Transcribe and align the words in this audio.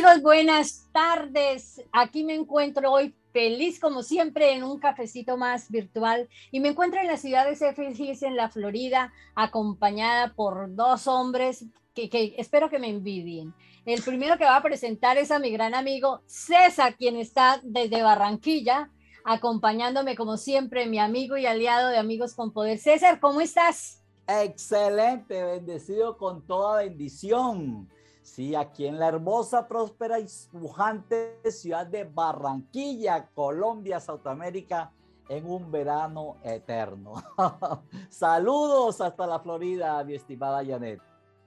Amigos, 0.00 0.22
buenas 0.22 0.88
tardes. 0.92 1.84
Aquí 1.92 2.24
me 2.24 2.34
encuentro 2.34 2.90
hoy 2.90 3.14
feliz 3.34 3.78
como 3.78 4.02
siempre 4.02 4.54
en 4.54 4.64
un 4.64 4.78
cafecito 4.78 5.36
más 5.36 5.70
virtual 5.70 6.26
y 6.50 6.60
me 6.60 6.70
encuentro 6.70 7.02
en 7.02 7.06
la 7.06 7.18
ciudad 7.18 7.44
de 7.44 7.94
Hills 7.98 8.22
en 8.22 8.34
la 8.34 8.48
Florida 8.48 9.12
acompañada 9.34 10.32
por 10.32 10.74
dos 10.74 11.06
hombres 11.06 11.66
que, 11.94 12.08
que, 12.08 12.34
espero 12.38 12.70
que 12.70 12.78
me 12.78 12.88
envidien. 12.88 13.52
El 13.84 14.02
primero 14.02 14.38
que 14.38 14.44
va 14.44 14.56
a 14.56 14.62
presentar 14.62 15.18
es 15.18 15.30
a 15.30 15.38
mi 15.38 15.50
gran 15.50 15.74
amigo 15.74 16.22
César, 16.24 16.96
quien 16.96 17.16
está 17.16 17.60
desde 17.62 18.02
Barranquilla 18.02 18.88
acompañándome 19.26 20.16
como 20.16 20.38
siempre, 20.38 20.86
mi 20.86 20.98
amigo 20.98 21.36
y 21.36 21.44
aliado 21.44 21.90
de 21.90 21.98
Amigos 21.98 22.32
con 22.32 22.54
Poder. 22.54 22.78
César, 22.78 23.20
¿cómo 23.20 23.42
estás? 23.42 24.02
Excelente, 24.26 25.44
bendecido 25.44 26.16
con 26.16 26.46
toda 26.46 26.84
bendición. 26.84 27.86
Sí, 28.22 28.54
aquí 28.54 28.86
en 28.86 28.98
la 28.98 29.08
hermosa, 29.08 29.66
próspera 29.66 30.20
y 30.20 30.26
pujante 30.52 31.40
ciudad 31.50 31.86
de 31.86 32.04
Barranquilla, 32.04 33.28
Colombia, 33.34 33.98
Sudamérica, 33.98 34.92
en 35.28 35.48
un 35.48 35.70
verano 35.70 36.36
eterno. 36.42 37.14
Saludos 38.08 39.00
hasta 39.00 39.26
la 39.26 39.38
Florida, 39.38 40.02
mi 40.04 40.14
estimada 40.14 40.64
Janet. 40.64 41.00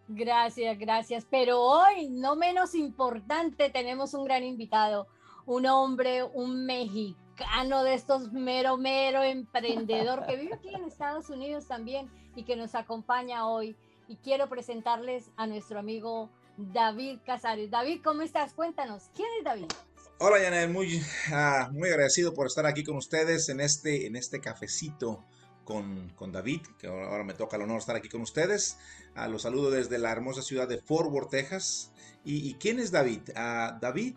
Gracias, 0.08 0.78
gracias. 0.80 1.28
Pero 1.30 1.62
hoy, 1.62 2.10
no 2.10 2.36
menos 2.36 2.76
importante, 2.76 3.70
tenemos 3.70 4.14
un 4.14 4.26
gran 4.26 4.44
invitado, 4.44 5.08
un 5.46 5.66
hombre, 5.66 6.24
un 6.24 6.66
mexicano 6.66 7.84
de 7.84 7.94
estos 7.94 8.32
mero, 8.32 8.78
mero 8.78 9.22
emprendedor 9.22 10.26
que 10.26 10.38
vive 10.38 10.54
aquí 10.54 10.74
en 10.74 10.86
Estados 10.86 11.30
Unidos 11.30 11.68
también 11.68 12.10
y 12.36 12.44
que 12.44 12.56
nos 12.56 12.76
acompaña 12.76 13.48
hoy. 13.48 13.76
Y 14.08 14.18
quiero 14.18 14.48
presentarles 14.50 15.30
a 15.38 15.48
nuestro 15.48 15.80
amigo 15.80 16.30
David 16.58 17.20
Casares. 17.26 17.72
David, 17.72 18.02
¿cómo 18.04 18.22
estás? 18.22 18.54
Cuéntanos, 18.54 19.10
¿quién 19.16 19.28
es 19.40 19.44
David? 19.44 19.68
Hola, 20.20 20.38
Janet, 20.40 20.70
muy, 20.70 21.02
uh, 21.32 21.72
muy 21.74 21.90
agradecido 21.90 22.34
por 22.34 22.48
estar 22.48 22.66
aquí 22.66 22.84
con 22.84 22.96
ustedes 22.96 23.50
en 23.50 23.60
este, 23.60 24.06
en 24.06 24.16
este 24.16 24.40
cafecito 24.40 25.26
con, 25.66 26.10
con 26.16 26.32
David, 26.32 26.62
que 26.78 26.88
ahora, 26.88 27.24
me 27.24 27.34
toca 27.34 27.58
el 27.58 27.64
honor 27.64 27.80
estar 27.80 27.96
aquí 27.96 28.10
con 28.10 28.22
ustedes. 28.22 28.78
Uh, 29.16 29.30
los 29.30 29.42
saludo 29.42 29.72
desde 29.72 29.98
la 29.98 30.12
hermosa 30.12 30.42
ciudad 30.42 30.68
de 30.68 30.78
Fort 30.78 31.10
Worth, 31.12 31.32
Texas. 31.32 31.92
¿Y, 32.24 32.54
quién 32.56 32.80
es 32.80 32.92
David? 32.92 33.22
Uh, 33.30 33.80
David 33.82 34.16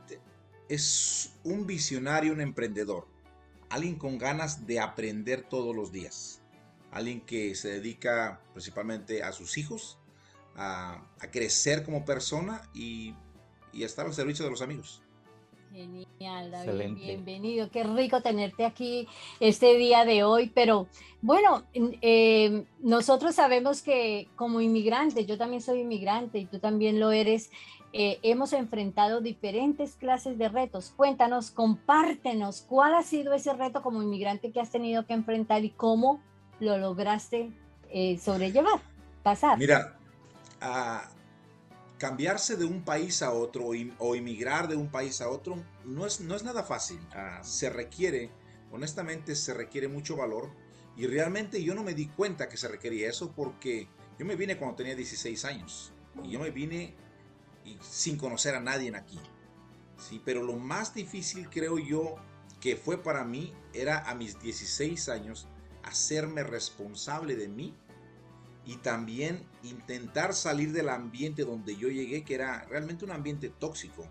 es 0.69 1.33
un 1.43 1.67
visionario, 1.67 2.33
un 2.33 2.41
emprendedor, 2.41 3.09
alguien 3.71 3.97
con 3.97 4.19
ganas 4.19 4.67
de 4.67 4.79
aprender 4.79 5.43
todos 5.49 5.75
los 5.75 5.91
días, 5.91 6.41
alguien 6.93 7.21
que 7.21 7.55
se 7.55 7.69
dedica 7.69 8.41
principalmente 8.53 9.23
a 9.23 9.33
sus 9.33 9.59
hijos, 9.59 9.99
a, 10.57 11.03
crecer 11.33 11.85
como 11.85 12.05
persona 12.05 12.63
y, 12.75 13.15
y 13.73 13.85
estar 13.85 14.07
al 14.07 14.15
servicio 14.15 14.45
de 14.45 14.51
los 14.51 14.63
amigos. 14.63 15.03
Genial, 15.77 16.51
David, 16.51 16.95
bienvenido. 16.95 17.71
Qué 17.71 17.85
rico 17.85 18.23
tenerte 18.23 18.65
aquí 18.65 19.07
este 19.41 19.77
día 19.77 20.07
de 20.07 20.25
hoy. 20.25 20.51
Pero 20.55 20.87
bueno, 21.21 21.65
eh, 21.75 22.65
nosotros 22.81 23.35
sabemos 23.35 23.83
que 23.83 24.29
como 24.37 24.63
inmigrantes, 24.63 25.27
yo 25.27 25.37
también 25.37 25.61
soy 25.61 25.81
inmigrante 25.81 26.39
y 26.39 26.47
tú 26.47 26.61
también 26.61 26.99
lo 26.99 27.11
eres, 27.11 27.51
eh, 27.93 28.19
hemos 28.23 28.55
enfrentado 28.55 29.21
diferentes 29.21 29.97
clases 29.97 30.39
de 30.39 30.49
retos. 30.49 30.95
Cuéntanos, 30.97 31.51
compártenos, 31.51 32.63
¿cuál 32.63 32.95
ha 32.95 33.03
sido 33.03 33.35
ese 33.35 33.53
reto 33.53 33.83
como 33.83 34.03
inmigrante 34.03 34.53
que 34.53 34.61
has 34.61 34.71
tenido 34.71 35.05
que 35.05 35.13
enfrentar 35.13 35.63
y 35.65 35.71
cómo 35.71 36.23
lo 36.59 36.79
lograste 36.79 37.51
eh, 37.91 38.19
sobrellevar, 38.19 38.81
pasar? 39.23 39.59
Mira, 39.59 39.99
a 40.61 41.11
cambiarse 41.99 42.57
de 42.57 42.65
un 42.65 42.85
país 42.85 43.23
a 43.23 43.33
otro 43.33 43.71
o 43.99 44.15
emigrar 44.15 44.69
de 44.69 44.77
un 44.77 44.91
país 44.91 45.21
a 45.21 45.31
otro 45.31 45.63
no 45.85 46.07
es, 46.07 46.21
no 46.21 46.35
es 46.35 46.45
nada 46.45 46.63
fácil. 46.63 47.01
Ah, 47.13 47.41
se 47.43 47.71
requiere, 47.71 48.31
honestamente, 48.71 49.35
se 49.35 49.55
requiere 49.55 49.89
mucho 49.89 50.17
valor. 50.17 50.51
Y 50.97 51.07
realmente 51.07 51.63
yo 51.63 51.75
no 51.75 51.83
me 51.83 51.95
di 51.95 52.07
cuenta 52.07 52.49
que 52.49 52.57
se 52.57 52.69
requería 52.69 53.09
eso 53.09 53.33
porque 53.33 53.89
yo 54.19 54.25
me 54.25 54.37
vine 54.37 54.57
cuando 54.57 54.77
tenía 54.77 54.95
16 54.95 55.45
años. 55.45 55.93
Y 56.23 56.31
yo 56.31 56.41
me 56.41 56.51
vine 56.51 56.95
sin 57.81 58.17
conocer 58.17 58.55
a 58.55 58.61
nadie 58.61 58.95
aquí. 58.97 59.19
Sí, 59.99 60.21
pero 60.25 60.43
lo 60.43 60.57
más 60.57 60.95
difícil 60.95 61.49
creo 61.49 61.79
yo 61.79 62.17
que 62.61 62.77
fue 62.77 63.03
para 63.03 63.25
mí 63.25 63.53
era 63.73 64.09
a 64.09 64.15
mis 64.15 64.41
16 64.41 65.09
años 65.09 65.47
hacerme 65.83 66.43
responsable 66.43 67.37
de 67.37 67.49
mí 67.49 67.75
y 68.67 68.77
también 68.79 69.47
intentar 69.63 70.35
salir 70.35 70.73
del 70.73 70.89
ambiente 70.89 71.45
donde 71.45 71.77
yo 71.77 71.89
llegué, 71.89 72.25
que 72.25 72.35
era 72.35 72.65
realmente 72.65 73.05
un 73.05 73.13
ambiente 73.13 73.49
tóxico. 73.49 74.09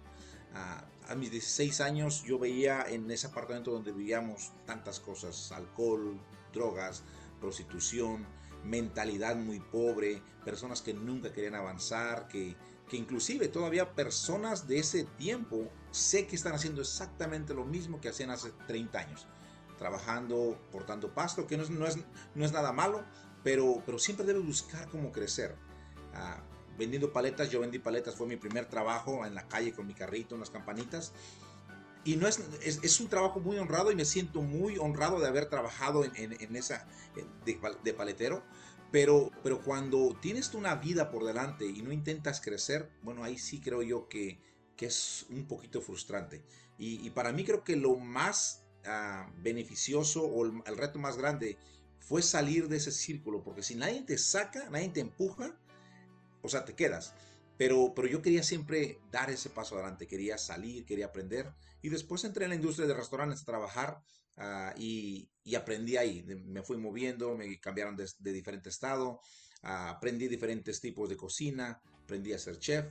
a 0.53 1.15
mis 1.15 1.29
16 1.29 1.81
años 1.81 2.23
yo 2.23 2.39
veía 2.39 2.83
en 2.87 3.11
ese 3.11 3.27
apartamento 3.27 3.71
donde 3.71 3.91
vivíamos 3.91 4.53
tantas 4.65 4.99
cosas, 4.99 5.51
alcohol, 5.51 6.17
drogas, 6.53 7.03
prostitución, 7.41 8.25
mentalidad 8.63 9.35
muy 9.35 9.59
pobre, 9.59 10.21
personas 10.43 10.81
que 10.81 10.93
nunca 10.93 11.31
querían 11.33 11.55
avanzar, 11.55 12.27
que, 12.27 12.55
que 12.89 12.97
inclusive 12.97 13.49
todavía 13.49 13.93
personas 13.93 14.67
de 14.67 14.79
ese 14.79 15.03
tiempo 15.03 15.69
sé 15.91 16.27
que 16.27 16.35
están 16.35 16.53
haciendo 16.53 16.81
exactamente 16.81 17.53
lo 17.53 17.65
mismo 17.65 17.99
que 18.01 18.09
hacían 18.09 18.31
hace 18.31 18.51
30 18.67 18.99
años, 18.99 19.27
trabajando, 19.77 20.57
portando 20.71 21.13
pasto, 21.13 21.45
que 21.45 21.57
no 21.57 21.63
es, 21.63 21.69
no 21.69 21.85
es, 21.85 21.97
no 22.33 22.45
es 22.45 22.51
nada 22.51 22.71
malo, 22.71 23.03
pero, 23.45 23.83
pero 23.85 23.99
siempre 23.99 24.25
debe 24.25 24.39
buscar 24.39 24.89
cómo 24.89 25.11
crecer. 25.11 25.55
Ah, 26.15 26.41
vendiendo 26.79 27.13
paletas, 27.13 27.51
yo 27.51 27.59
vendí 27.59 27.77
paletas, 27.77 28.15
fue 28.15 28.25
mi 28.25 28.37
primer 28.37 28.65
trabajo 28.65 29.23
en 29.23 29.35
la 29.35 29.47
calle 29.47 29.71
con 29.71 29.85
mi 29.85 29.93
carrito, 29.93 30.33
unas 30.33 30.49
campanitas. 30.49 31.13
Y 32.03 32.15
no 32.15 32.27
es, 32.27 32.39
es, 32.63 32.99
un 32.99 33.07
trabajo 33.07 33.39
muy 33.39 33.59
honrado 33.59 33.91
y 33.91 33.95
me 33.95 34.03
siento 34.03 34.41
muy 34.41 34.79
honrado 34.79 35.19
de 35.19 35.27
haber 35.27 35.47
trabajado 35.47 36.03
en, 36.03 36.11
en, 36.15 36.55
esa 36.55 36.87
de, 37.45 37.59
de, 37.83 37.93
paletero. 37.93 38.43
Pero, 38.91 39.29
pero 39.43 39.61
cuando 39.61 40.17
tienes 40.19 40.51
una 40.55 40.73
vida 40.73 41.11
por 41.11 41.23
delante 41.23 41.67
y 41.67 41.83
no 41.83 41.91
intentas 41.91 42.41
crecer, 42.41 42.89
bueno, 43.03 43.23
ahí 43.23 43.37
sí 43.37 43.61
creo 43.61 43.83
yo 43.83 44.07
que, 44.07 44.39
que 44.75 44.87
es 44.87 45.27
un 45.29 45.45
poquito 45.47 45.81
frustrante. 45.81 46.43
Y, 46.79 47.05
y, 47.05 47.11
para 47.11 47.31
mí 47.31 47.45
creo 47.45 47.63
que 47.63 47.75
lo 47.75 47.95
más 47.95 48.63
uh, 48.85 49.29
beneficioso 49.37 50.23
o 50.23 50.45
el, 50.45 50.63
el, 50.65 50.77
reto 50.77 50.97
más 50.97 51.15
grande 51.15 51.59
fue 51.99 52.21
salir 52.21 52.67
de 52.67 52.77
ese 52.77 52.91
círculo, 52.91 53.43
porque 53.43 53.63
si 53.63 53.75
nadie 53.75 54.01
te 54.01 54.17
saca, 54.17 54.69
nadie 54.69 54.89
te 54.89 54.99
empuja, 54.99 55.57
o 56.41 56.49
sea, 56.49 56.65
te 56.65 56.75
quedas. 56.75 57.13
Pero, 57.57 57.93
pero 57.95 58.07
yo 58.07 58.21
quería 58.21 58.43
siempre 58.43 58.99
dar 59.11 59.29
ese 59.29 59.49
paso 59.49 59.75
adelante, 59.75 60.07
quería 60.07 60.37
salir, 60.37 60.85
quería 60.85 61.07
aprender. 61.07 61.53
Y 61.81 61.89
después 61.89 62.23
entré 62.23 62.45
en 62.45 62.49
la 62.49 62.55
industria 62.55 62.87
de 62.87 62.93
restaurantes 62.93 63.41
a 63.41 63.45
trabajar 63.45 64.01
uh, 64.37 64.77
y, 64.77 65.29
aprendí 65.55 65.97
ahí. 65.97 66.23
Me 66.23 66.61
fui 66.63 66.77
moviendo, 66.77 67.35
me 67.35 67.59
cambiaron 67.59 67.95
de, 67.95 68.33
diferente 68.33 68.69
estado, 68.69 69.21
uh, 69.63 69.67
aprendí 69.89 70.27
diferentes 70.27 70.81
tipos 70.81 71.09
de 71.09 71.15
cocina, 71.15 71.81
aprendí 72.03 72.33
a 72.33 72.39
ser 72.39 72.59
chef. 72.59 72.85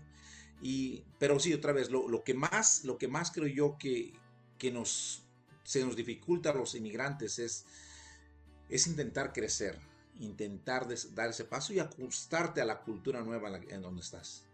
Y, 0.63 1.05
pero 1.19 1.39
sí, 1.39 1.53
otra 1.53 1.73
vez, 1.73 1.91
lo, 1.91 2.09
lo, 2.09 2.25
que 2.25 2.33
más, 2.33 2.85
lo 2.85 2.97
que 2.97 3.09
más 3.09 3.31
creo 3.31 3.49
yo 3.49 3.77
que, 3.79 4.15
que 4.57 4.71
nos, 4.71 5.25
se 5.63 5.85
nos 5.85 5.95
dificulta 5.95 6.51
a 6.51 6.55
los 6.55 6.75
inmigrantes 6.75 7.39
es 7.39 7.67
es 8.69 8.87
intentar 8.87 9.33
crecer, 9.33 9.79
intentar 10.21 10.87
dar 11.15 11.31
ese 11.31 11.45
paso 11.45 11.73
y 11.73 11.79
ajustarte 11.79 12.61
a 12.61 12.65
la 12.65 12.81
cultura 12.81 13.23
nueva 13.23 13.59
en 13.69 13.83
donde 13.83 14.01
estás. 14.01 14.45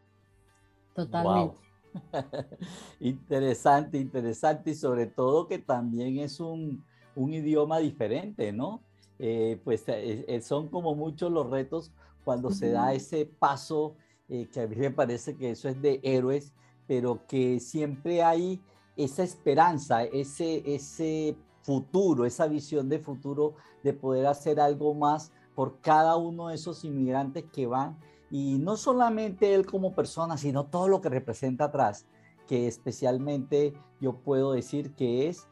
Totalmente. 0.95 1.59
interesante, 3.01 3.99
interesante 3.99 4.71
y 4.71 4.75
sobre 4.75 5.07
todo 5.07 5.49
que 5.49 5.59
también 5.59 6.19
es 6.19 6.41
un, 6.41 6.85
un 7.15 7.33
idioma 7.33 7.79
diferente, 7.79 8.53
¿no? 8.53 8.83
Eh, 9.19 9.61
pues 9.65 9.85
eh, 9.89 10.25
eh, 10.27 10.41
son 10.41 10.69
como 10.69 10.95
muchos 10.95 11.31
los 11.31 11.51
retos 11.51 11.93
cuando 12.25 12.51
se 12.51 12.71
da 12.71 12.95
ese 12.95 13.27
paso, 13.27 13.97
que 14.29 14.61
a 14.61 14.67
mí 14.69 14.77
me 14.77 14.93
parece 14.93 15.37
que 15.37 15.51
eso 15.51 15.69
es 15.69 15.83
de 15.83 16.01
héroes, 16.05 16.53
pero 16.87 17.27
que 17.27 17.59
siempre 17.59 18.23
hay 18.23 18.63
esa 18.97 19.25
esperanza, 19.25 20.05
ese, 20.05 20.63
ese 20.73 21.37
futuro, 21.63 22.25
esa 22.25 22.47
visión 22.47 22.89
de 22.89 22.99
futuro 22.99 23.55
de 23.83 23.93
poder 23.93 24.27
hacer 24.27 24.61
algo 24.61 24.95
más 24.95 25.33
por 25.55 25.81
cada 25.81 26.17
uno 26.17 26.49
de 26.49 26.55
esos 26.55 26.85
inmigrantes 26.85 27.45
que 27.53 27.67
van 27.67 27.99
y 28.31 28.59
no 28.59 28.77
solamente 28.77 29.55
él 29.55 29.67
como 29.67 29.95
persona, 29.95 30.37
sino 30.37 30.67
todo 30.67 30.89
lo 30.89 31.01
que 31.01 31.09
representa 31.09 31.65
atrás, 31.65 32.07
que 32.47 32.67
especialmente 32.67 33.75
yo 34.01 34.15
puedo 34.15 34.53
decir 34.53 34.95
que 34.95 35.29
es 35.29 35.49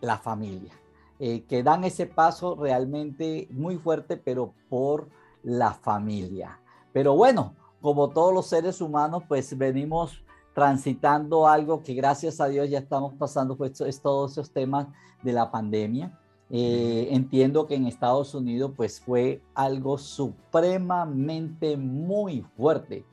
la 0.00 0.18
familia, 0.18 0.72
eh, 1.18 1.44
que 1.44 1.62
dan 1.62 1.84
ese 1.84 2.06
paso 2.06 2.54
realmente 2.54 3.48
muy 3.50 3.76
fuerte, 3.76 4.16
pero 4.16 4.54
por 4.68 5.08
la 5.42 5.74
familia. 5.74 6.60
Pero 6.92 7.14
bueno, 7.14 7.54
como 7.80 8.10
todos 8.10 8.32
los 8.32 8.46
seres 8.46 8.80
humanos, 8.80 9.24
pues 9.28 9.56
venimos 9.56 10.22
transitando 10.60 11.48
algo 11.48 11.82
que 11.82 11.94
gracias 11.94 12.38
a 12.38 12.46
Dios 12.46 12.68
ya 12.68 12.80
estamos 12.80 13.14
pasando, 13.14 13.56
pues 13.56 13.80
es 13.80 13.98
todos 14.02 14.32
esos 14.32 14.50
temas 14.50 14.88
de 15.22 15.32
la 15.32 15.50
pandemia. 15.50 16.20
Eh, 16.50 17.08
entiendo 17.12 17.66
que 17.66 17.76
en 17.76 17.86
Estados 17.86 18.34
Unidos 18.34 18.72
pues 18.76 19.00
fue 19.00 19.40
algo 19.54 19.96
supremamente 19.96 21.78
muy 21.78 22.42
fuerte. 22.58 23.06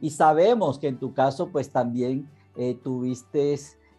Y 0.00 0.08
sabemos 0.08 0.78
que 0.78 0.88
en 0.88 0.98
tu 0.98 1.12
caso 1.12 1.50
pues 1.50 1.68
también 1.68 2.26
eh, 2.56 2.74
tuviste 2.82 3.54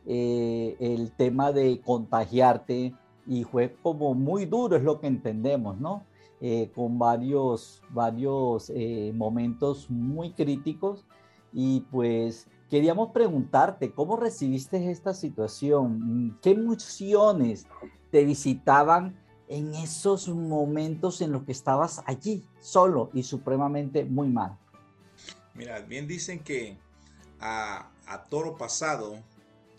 eh, 0.08 0.76
el 0.80 1.12
tema 1.12 1.52
de 1.52 1.82
contagiarte 1.82 2.96
y 3.28 3.44
fue 3.44 3.76
como 3.84 4.16
muy 4.16 4.48
duro, 4.48 4.78
es 4.78 4.84
lo 4.84 5.00
que 5.00 5.06
entendemos, 5.06 5.80
¿no? 5.80 6.06
Eh, 6.42 6.72
con 6.74 6.98
varios, 6.98 7.84
varios 7.92 8.72
momentos 9.14 9.92
muy 9.92 10.32
críticos 10.32 11.06
y 11.54 11.82
pues 11.92 12.48
queríamos 12.76 13.14
preguntarte, 13.14 13.94
¿cómo 13.94 14.18
recibiste 14.18 14.92
esta 14.92 15.14
situación? 15.14 16.38
¿Qué 16.42 16.52
emociones 16.52 17.68
te 18.12 18.26
visitaban 18.26 19.18
en 19.48 19.74
esos 19.76 20.28
momentos 20.28 21.22
en 21.22 21.32
los 21.32 21.44
que 21.44 21.54
estabas 21.54 22.02
allí, 22.06 22.46
solo 22.60 23.12
y 23.14 23.24
supremamente 23.24 24.04
muy 24.04 24.28
mal? 24.28 24.58
Mira, 25.54 25.80
bien 25.80 26.06
dicen 26.06 26.40
que 26.40 26.78
a, 27.40 27.94
toro 28.30 28.58
pasado 28.58 29.24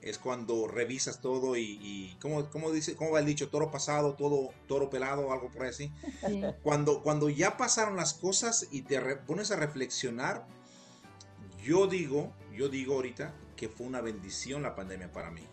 es 0.01 0.17
cuando 0.17 0.67
revisas 0.67 1.21
todo 1.21 1.55
y, 1.55 2.17
¿cómo, 2.23 2.71
dice, 2.73 2.97
¿cómo 2.97 3.11
va 3.11 3.19
el 3.19 3.27
dicho? 3.27 3.51
Toro 3.51 3.71
pasado, 3.71 4.15
todo, 4.15 4.55
toro 4.69 4.89
pelado, 4.89 5.33
algo 5.33 5.51
por 5.51 5.67
así. 5.67 5.93
Cuando, 6.63 7.03
cuando 7.03 7.29
ya 7.29 7.59
pasaron 7.59 7.97
las 7.97 8.15
cosas 8.15 8.69
y 8.71 8.81
te 8.81 8.99
pones 9.27 9.51
a 9.51 9.57
reflexionar, 9.57 10.47
yo 11.63 11.89
digo, 11.89 12.33
yo 12.57 12.69
digo 12.69 12.95
ahorita 12.95 13.35
que 13.57 13.69
fue 13.69 13.87
una 13.87 14.01
bendición 14.01 14.63
la 14.63 14.75
pandemia 14.75 15.13
para 15.13 15.31
mí. 15.31 15.47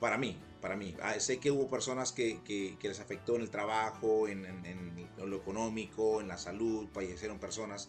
Para 0.00 0.18
mí, 0.18 0.36
para 0.60 0.76
mí. 0.76 0.96
Ah, 1.02 1.18
sé 1.20 1.38
que 1.38 1.50
hubo 1.50 1.68
personas 1.68 2.12
que, 2.12 2.76
les 2.82 3.00
afectó 3.00 3.36
en 3.36 3.42
el 3.42 3.50
trabajo, 3.50 4.26
en, 4.26 4.44
en, 4.44 5.08
lo 5.24 5.36
económico, 5.36 6.20
en 6.20 6.28
la 6.28 6.38
salud, 6.38 6.88
fallecieron 6.92 7.38
personas. 7.38 7.88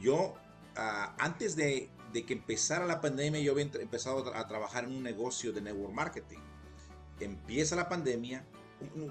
Yo, 0.00 0.34
ah, 0.76 1.14
antes 1.18 1.54
de, 1.54 1.90
de, 2.12 2.24
que 2.24 2.32
empezara 2.32 2.86
la 2.86 3.00
pandemia, 3.00 3.40
yo 3.40 3.52
había 3.52 3.64
empezado 3.64 4.34
a 4.34 4.46
trabajar 4.46 4.84
en 4.84 4.92
un 4.92 5.02
negocio 5.02 5.52
de 5.52 5.60
network 5.60 5.92
marketing. 5.92 6.38
Empieza 7.20 7.76
la 7.76 7.88
pandemia, 7.88 8.46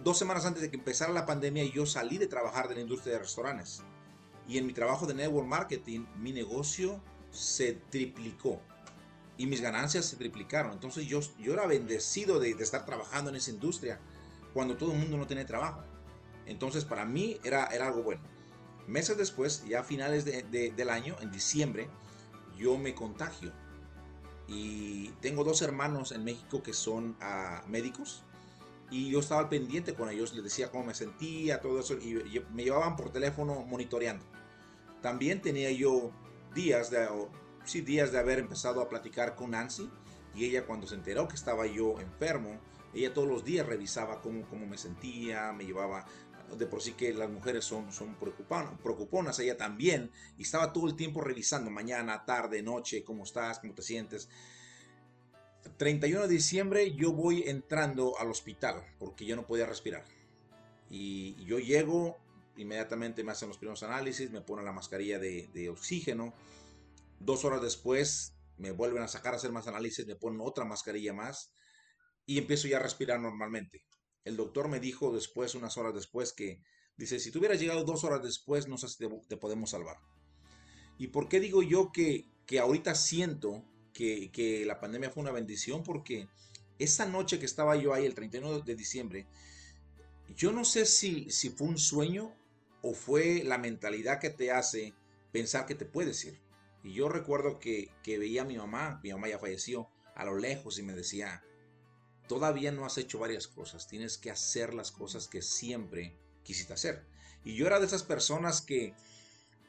dos 0.03 0.17
semanas 0.17 0.45
antes 0.45 0.63
de 0.63 0.71
que 0.71 0.77
empezara 0.77 1.13
la 1.13 1.25
pandemia, 1.25 1.63
yo 1.65 1.85
salí 1.85 2.17
de 2.17 2.27
trabajar 2.27 2.67
de 2.67 2.75
la 2.75 2.81
industria 2.81 3.13
de 3.13 3.19
restaurantes. 3.19 3.83
Y 4.47 4.57
en 4.57 4.65
mi 4.65 4.73
trabajo 4.73 5.05
de 5.05 5.13
network 5.13 5.47
marketing, 5.47 6.05
mi 6.17 6.33
negocio 6.33 7.01
se 7.31 7.73
triplicó 7.89 8.61
y 9.37 9.47
mis 9.47 9.61
ganancias 9.61 10.05
se 10.05 10.17
triplicaron. 10.17 10.73
Entonces 10.73 11.07
yo, 11.07 11.19
yo 11.39 11.53
era 11.53 11.65
bendecido 11.65 12.39
de, 12.39 12.51
estar 12.51 12.85
trabajando 12.85 13.29
en 13.29 13.37
esa 13.37 13.51
industria 13.51 13.99
cuando 14.53 14.77
todo 14.77 14.91
el 14.91 14.99
mundo 14.99 15.17
no 15.17 15.25
tiene 15.25 15.45
trabajo. 15.45 15.83
Entonces 16.45 16.85
para 16.85 17.05
mí 17.05 17.39
era, 17.43 17.65
era 17.67 17.87
algo 17.87 18.03
bueno. 18.03 18.21
Meses 18.87 19.17
después, 19.17 19.63
ya 19.67 19.79
a 19.79 19.83
finales 19.83 20.25
del 20.25 20.89
año, 20.89 21.15
en 21.21 21.31
diciembre, 21.31 21.87
yo 22.57 22.77
me 22.77 22.93
contagio. 22.93 23.51
Y 24.47 25.09
tengo 25.21 25.43
dos 25.43 25.61
hermanos 25.61 26.11
en 26.11 26.23
México 26.23 26.61
que 26.61 26.73
son 26.73 27.15
ah, 27.21 27.63
médicos. 27.67 28.23
Y 28.89 29.09
yo 29.09 29.21
estaba 29.21 29.41
al 29.41 29.49
pendiente 29.49 29.93
con 29.93 30.09
ellos, 30.09 30.33
les 30.33 30.43
decía 30.43 30.69
cómo 30.69 30.83
me 30.83 30.93
sentía, 30.93 31.61
todo 31.61 31.79
eso. 31.79 31.93
Y 31.93 32.43
me 32.53 32.63
llevaban 32.63 32.97
por 32.97 33.11
teléfono 33.11 33.63
monitoreando. 33.63 34.25
También 35.01 35.41
tenía 35.41 35.71
yo 35.71 36.11
días 36.53 36.89
de, 36.89 37.07
sí, 37.65 37.81
días 37.81 38.11
de 38.11 38.19
haber 38.19 38.39
empezado 38.39 38.81
a 38.81 38.89
platicar 38.89 39.35
con 39.35 39.51
Nancy 39.51 39.89
y 40.35 40.45
ella 40.45 40.65
cuando 40.65 40.87
se 40.87 40.95
enteró 40.95 41.27
que 41.27 41.35
estaba 41.35 41.65
yo 41.65 41.99
enfermo, 41.99 42.59
ella 42.93 43.13
todos 43.13 43.27
los 43.27 43.43
días 43.43 43.65
revisaba 43.65 44.21
cómo, 44.21 44.47
cómo 44.47 44.65
me 44.65 44.77
sentía, 44.77 45.51
me 45.53 45.65
llevaba, 45.65 46.05
de 46.57 46.65
por 46.65 46.81
sí 46.81 46.93
que 46.93 47.13
las 47.13 47.29
mujeres 47.29 47.63
son, 47.63 47.91
son 47.91 48.15
preocuponas, 48.15 49.39
ella 49.39 49.57
también, 49.57 50.11
y 50.37 50.43
estaba 50.43 50.73
todo 50.73 50.87
el 50.87 50.95
tiempo 50.95 51.21
revisando, 51.21 51.69
mañana, 51.71 52.25
tarde, 52.25 52.61
noche, 52.61 53.03
cómo 53.03 53.23
estás, 53.23 53.59
cómo 53.59 53.73
te 53.73 53.81
sientes. 53.81 54.29
31 55.77 56.23
de 56.23 56.27
diciembre 56.27 56.93
yo 56.95 57.13
voy 57.13 57.43
entrando 57.47 58.17
al 58.19 58.29
hospital 58.29 58.83
porque 58.99 59.25
yo 59.25 59.35
no 59.35 59.45
podía 59.45 59.65
respirar. 59.65 60.03
Y 60.89 61.43
yo 61.45 61.59
llego, 61.59 62.17
inmediatamente 62.57 63.23
me 63.23 63.31
hacen 63.31 63.47
los 63.47 63.57
primeros 63.57 63.83
análisis, 63.83 64.31
me 64.31 64.41
ponen 64.41 64.65
la 64.65 64.71
mascarilla 64.71 65.19
de, 65.19 65.69
oxígeno. 65.69 66.33
Dos 67.19 67.45
horas 67.45 67.61
después 67.61 68.33
me 68.57 68.71
vuelven 68.71 69.03
a 69.03 69.07
sacar 69.07 69.33
a 69.33 69.37
hacer 69.37 69.51
más 69.51 69.67
análisis, 69.67 70.05
me 70.05 70.15
ponen 70.15 70.41
otra 70.41 70.65
mascarilla 70.65 71.13
más 71.13 71.53
y 72.25 72.37
empiezo 72.37 72.67
ya 72.67 72.77
a 72.77 72.81
respirar 72.81 73.19
normalmente. 73.19 73.83
El 74.23 74.37
doctor 74.37 74.67
me 74.67 74.79
dijo 74.79 75.11
después, 75.11 75.55
unas 75.55 75.77
horas 75.77 75.93
después, 75.93 76.33
que 76.33 76.61
dice, 76.95 77.19
si 77.19 77.31
tú 77.31 77.39
hubieras 77.39 77.59
llegado 77.59 77.83
dos 77.83 78.03
horas 78.03 78.21
después, 78.23 78.67
no 78.67 78.77
sé 78.77 78.87
si 78.87 78.97
te, 79.27 79.37
podemos 79.37 79.71
salvar. 79.71 79.97
¿Y 80.97 81.07
por 81.07 81.27
qué 81.27 81.39
digo 81.39 81.63
yo 81.63 81.91
que, 81.91 82.29
que 82.45 82.59
ahorita 82.59 82.93
siento 82.93 83.65
que, 83.93 84.31
que, 84.31 84.65
la 84.65 84.79
pandemia 84.79 85.09
fue 85.09 85.23
una 85.23 85.31
bendición? 85.31 85.83
Porque 85.83 86.27
esa 86.77 87.07
noche 87.07 87.39
que 87.39 87.45
estaba 87.45 87.75
yo 87.75 87.93
ahí, 87.93 88.05
el 88.05 88.13
31 88.13 88.59
de 88.59 88.75
diciembre, 88.75 89.27
yo 90.35 90.51
no 90.51 90.63
sé 90.63 90.85
si, 90.85 91.29
si 91.29 91.49
fue 91.49 91.67
un 91.67 91.77
sueño 91.77 92.35
o 92.81 92.93
fue 92.93 93.43
la 93.43 93.57
mentalidad 93.57 94.19
que 94.19 94.29
te 94.29 94.51
hace 94.51 94.93
pensar 95.31 95.65
que 95.65 95.75
te 95.75 95.85
puedes 95.85 96.23
ir. 96.25 96.39
Y 96.83 96.93
yo 96.93 97.09
recuerdo 97.09 97.59
que, 97.59 97.91
veía 98.05 98.41
a 98.41 98.45
mi 98.45 98.57
mamá, 98.57 98.99
mi 99.03 99.11
mamá 99.11 99.27
ya 99.29 99.39
falleció, 99.39 99.89
a 100.15 100.25
lo 100.25 100.37
lejos 100.37 100.79
y 100.79 100.83
me 100.83 100.93
decía, 100.93 101.43
todavía 102.27 102.71
no 102.71 102.85
has 102.85 102.97
hecho 102.97 103.19
varias 103.19 103.47
cosas, 103.47 103.87
tienes 103.87 104.17
que 104.17 104.31
hacer 104.31 104.73
las 104.73 104.91
cosas 104.91 105.27
que 105.27 105.41
siempre 105.41 106.15
quisiste 106.43 106.73
hacer. 106.73 107.05
Y 107.43 107.55
yo 107.55 107.67
era 107.67 107.79
de 107.79 107.85
esas 107.85 108.03
personas 108.03 108.61
que 108.61 108.93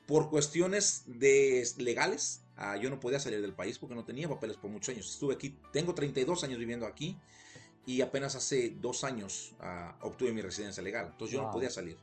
por 0.06 0.30
cuestiones 0.30 1.04
de 1.06 1.66
legales, 1.78 2.42
ah, 2.56 2.76
yo 2.76 2.90
no 2.90 3.00
podía 3.00 3.20
salir 3.20 3.40
del 3.40 3.54
país 3.54 3.78
porque 3.78 3.94
no 3.94 4.04
tenía 4.04 4.28
papeles 4.28 4.56
por 4.56 4.70
muchos 4.70 4.94
años. 4.94 5.10
Estuve 5.10 5.34
aquí, 5.34 5.58
tengo 5.72 5.94
32 5.94 6.44
años 6.44 6.58
viviendo 6.58 6.86
aquí 6.86 7.18
y 7.86 8.00
apenas 8.00 8.34
hace 8.34 8.70
dos 8.70 9.04
años 9.04 9.54
ah, 9.60 9.96
obtuve 10.02 10.32
mi 10.32 10.42
residencia 10.42 10.82
legal. 10.82 11.08
Entonces 11.12 11.34
yo 11.34 11.42
no 11.42 11.50
podía 11.50 11.70
salir. 11.70 11.96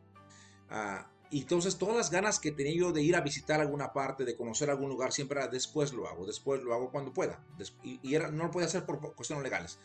Ah, 0.69 1.09
y 1.31 1.41
entonces 1.41 1.77
todas 1.77 1.95
las 1.95 2.09
ganas 2.09 2.39
que 2.39 2.51
tenía 2.51 2.73
yo 2.73 2.91
de 2.91 3.03
ir 3.03 3.15
a 3.15 3.21
visitar 3.21 3.61
alguna 3.61 3.93
parte, 3.93 4.25
de 4.25 4.35
conocer 4.35 4.69
algún 4.69 4.89
lugar, 4.89 5.11
siempre 5.11 5.39
era 5.39 5.47
después 5.47 5.93
lo 5.93 6.07
hago, 6.07 6.25
después 6.25 6.63
lo 6.63 6.73
hago 6.73 6.91
cuando 6.91 7.13
pueda. 7.13 7.43
y, 7.83 8.15
era, 8.15 8.31
no 8.31 8.45
lo 8.45 8.51
podía 8.51 8.67
hacer 8.67 8.85
por 8.85 8.99
cuestiones 9.15 9.43
legales. 9.43 9.79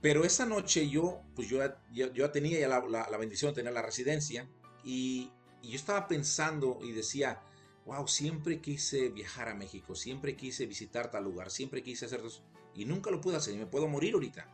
Pero 0.00 0.24
esa 0.24 0.46
noche 0.46 0.88
yo, 0.88 1.22
pues 1.34 1.48
yo, 1.48 1.60
yo, 1.92 2.30
tenía 2.30 2.58
ya 2.58 2.68
la, 2.68 3.18
bendición 3.18 3.50
de 3.50 3.56
tener 3.56 3.72
la 3.72 3.82
residencia 3.82 4.48
y, 4.84 5.30
yo 5.62 5.76
estaba 5.76 6.08
pensando 6.08 6.78
y 6.82 6.92
decía, 6.92 7.42
wow, 7.84 8.08
siempre 8.08 8.62
quise 8.62 9.10
viajar 9.10 9.50
a 9.50 9.54
México, 9.54 9.94
siempre 9.94 10.34
quise 10.34 10.64
visitar 10.64 11.10
tal 11.10 11.24
lugar, 11.24 11.50
siempre 11.50 11.82
quise 11.82 12.06
hacer 12.06 12.24
eso. 12.24 12.42
Y 12.74 12.86
nunca 12.86 13.10
lo 13.10 13.20
pude 13.20 13.36
hacer 13.36 13.54
y 13.54 13.58
me 13.58 13.66
puedo 13.66 13.86
morir 13.86 14.14
ahorita. 14.14 14.46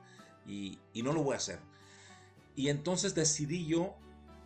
Y, 0.48 0.80
y 0.92 1.04
no 1.04 1.12
lo 1.12 1.22
voy 1.22 1.34
a 1.34 1.36
hacer. 1.36 1.60
Y 2.56 2.70
entonces 2.70 3.14
decidí 3.14 3.66
yo 3.66 3.94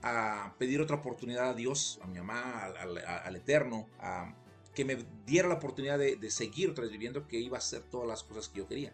a 0.03 0.55
pedir 0.59 0.81
otra 0.81 0.97
oportunidad 0.97 1.51
a 1.51 1.55
Dios, 1.55 1.99
a 2.03 2.07
mi 2.07 2.19
mamá, 2.19 2.65
al, 2.65 3.37
Eterno, 3.37 3.87
a 3.99 4.35
que 4.75 4.85
me 4.85 4.97
diera 5.27 5.49
la 5.49 5.55
oportunidad 5.55 5.99
de, 5.99 6.31
seguir 6.31 6.71
otra 6.71 6.87
viviendo, 6.87 7.27
que 7.27 7.39
iba 7.39 7.57
a 7.57 7.59
hacer 7.59 7.83
todas 7.83 8.09
las 8.09 8.23
cosas 8.23 8.49
que 8.49 8.59
yo 8.59 8.69
quería. 8.69 8.93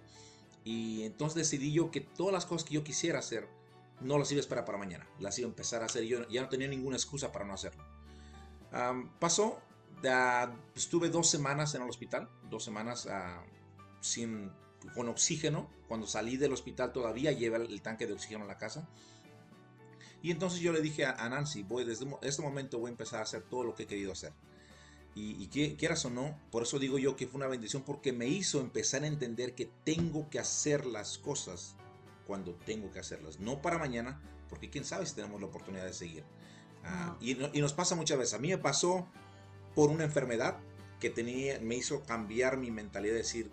Y 0.64 1.04
entonces 1.04 1.36
decidí 1.36 1.72
yo 1.72 1.90
que 1.90 2.00
todas 2.00 2.32
las 2.32 2.46
cosas 2.46 2.66
que 2.66 2.74
yo 2.74 2.82
quisiera 2.82 3.20
hacer, 3.20 3.48
no 4.00 4.18
las 4.18 4.30
iba 4.32 4.38
a 4.38 4.40
esperar 4.40 4.64
para 4.64 4.78
mañana, 4.78 5.06
las 5.20 5.38
iba 5.38 5.46
a 5.46 5.50
empezar 5.50 5.82
a 5.82 5.86
hacer. 5.86 6.04
Yo 6.04 6.26
ya 6.28 6.42
no 6.42 6.48
tenía 6.48 6.68
ninguna 6.68 6.96
excusa 6.96 7.30
para 7.30 7.44
no 7.44 7.54
hacerlo. 7.54 7.84
pasó, 9.20 9.60
estuve 10.74 11.08
dos 11.08 11.30
semanas 11.30 11.74
en 11.74 11.82
el 11.82 11.88
hospital, 11.88 12.28
dos 12.50 12.64
semanas 12.64 13.06
ah, 13.06 13.44
sin, 14.00 14.50
con 14.94 15.08
oxígeno. 15.08 15.70
Cuando 15.88 16.06
salí 16.06 16.36
del 16.36 16.52
hospital 16.52 16.92
todavía 16.92 17.32
llevé 17.32 17.58
el 17.58 17.82
tanque 17.82 18.06
de 18.06 18.14
oxígeno 18.14 18.44
a 18.44 18.48
la 18.48 18.58
casa. 18.58 18.88
Y 20.26 20.32
entonces 20.32 20.58
yo 20.58 20.72
le 20.72 20.80
dije 20.80 21.06
a, 21.06 21.28
Nancy, 21.28 21.62
voy 21.62 21.84
desde 21.84 22.04
este 22.22 22.42
momento 22.42 22.80
voy 22.80 22.88
a 22.88 22.90
empezar 22.90 23.20
a 23.20 23.22
hacer 23.22 23.42
todo 23.42 23.62
lo 23.62 23.76
que 23.76 23.84
he 23.84 23.86
querido 23.86 24.10
hacer. 24.10 24.32
Y, 25.14 25.40
y 25.40 25.76
quieras 25.76 26.04
o 26.04 26.10
no, 26.10 26.36
por 26.50 26.64
eso 26.64 26.80
digo 26.80 26.98
yo 26.98 27.14
que 27.14 27.28
fue 27.28 27.38
una 27.38 27.46
bendición 27.46 27.84
porque 27.84 28.12
me 28.12 28.26
hizo 28.26 28.58
empezar 28.58 29.04
a 29.04 29.06
entender 29.06 29.54
que 29.54 29.70
tengo 29.84 30.28
que 30.28 30.40
hacer 30.40 30.84
las 30.84 31.16
cosas 31.18 31.76
cuando 32.26 32.54
tengo 32.54 32.90
que 32.90 32.98
hacerlas, 32.98 33.38
no 33.38 33.62
para 33.62 33.78
mañana, 33.78 34.20
porque 34.48 34.68
quién 34.68 34.84
sabe 34.84 35.06
si 35.06 35.14
tenemos 35.14 35.40
la 35.40 35.46
oportunidad 35.46 35.84
de 35.84 35.92
seguir. 35.92 36.24
Ah, 36.82 37.16
y, 37.20 37.40
y, 37.56 37.60
nos 37.60 37.72
pasa 37.72 37.94
muchas 37.94 38.18
veces. 38.18 38.34
A 38.34 38.40
mí 38.40 38.48
me 38.48 38.58
pasó 38.58 39.06
por 39.76 39.90
una 39.90 40.02
enfermedad 40.02 40.58
que 40.98 41.08
tenía, 41.08 41.60
me 41.60 41.76
hizo 41.76 42.02
cambiar 42.02 42.56
mi 42.56 42.72
mentalidad 42.72 43.12
de 43.12 43.18
decir, 43.18 43.52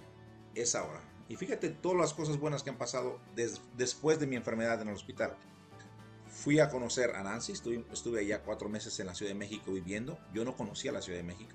es 0.56 0.74
ahora. 0.74 1.04
Y 1.30 1.36
fíjate 1.36 1.70
todas 1.70 2.00
las 2.00 2.16
cosas 2.16 2.40
buenas 2.40 2.64
que 2.64 2.72
han 2.72 2.80
pasado 2.80 3.20
después 3.78 4.20
de 4.20 4.26
mi 4.26 4.38
enfermedad 4.38 4.82
en 4.82 4.88
el 4.88 4.96
hospital. 4.96 5.38
Fui 6.44 6.60
a 6.60 6.68
conocer 6.68 7.16
a 7.16 7.24
Nancy, 7.24 7.54
estuve, 7.54 7.86
estuve 7.94 8.20
allá 8.20 8.44
cuatro 8.44 8.68
meses 8.68 9.00
en 9.00 9.08
la 9.08 9.16
Ciudad 9.16 9.32
de 9.32 9.40
México 9.40 9.72
viviendo. 9.72 10.20
Yo 10.34 10.44
no 10.44 10.58
conocía 10.58 10.92
la 10.92 11.02
Ciudad 11.02 11.20
de 11.20 11.24
México. 11.24 11.54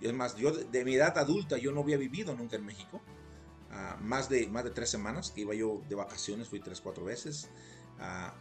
Es 0.00 0.14
más, 0.14 0.34
yo 0.36 0.50
de, 0.50 0.82
mi 0.82 0.94
edad 0.94 1.18
adulta, 1.18 1.58
yo 1.58 1.72
no 1.72 1.82
había 1.82 1.98
vivido 1.98 2.34
nunca 2.34 2.56
en 2.56 2.64
México. 2.64 3.02
Ah, 3.70 3.98
más, 4.00 4.30
de, 4.30 4.46
más 4.46 4.64
de 4.64 4.70
tres 4.70 4.88
semanas 4.88 5.30
que 5.30 5.42
iba 5.42 5.54
yo 5.54 5.82
de 5.90 5.94
vacaciones, 5.94 6.48
fui 6.48 6.60
tres, 6.60 6.80
cuatro 6.80 7.04
veces. 7.04 7.50
Ah, 7.98 8.34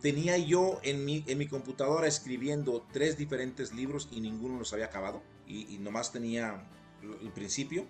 tenía 0.00 0.38
yo 0.38 0.78
en 0.84 1.04
mi, 1.04 1.24
en 1.26 1.36
mi 1.36 1.48
computadora 1.48 2.06
escribiendo 2.06 2.86
tres 2.92 3.18
diferentes 3.18 3.74
libros 3.74 4.08
y 4.12 4.20
ninguno 4.20 4.60
los 4.60 4.72
había 4.72 4.86
acabado. 4.86 5.20
Y, 5.48 5.74
y 5.74 5.78
nomás 5.78 6.12
tenía 6.12 6.64
el 7.02 7.32
principio. 7.32 7.88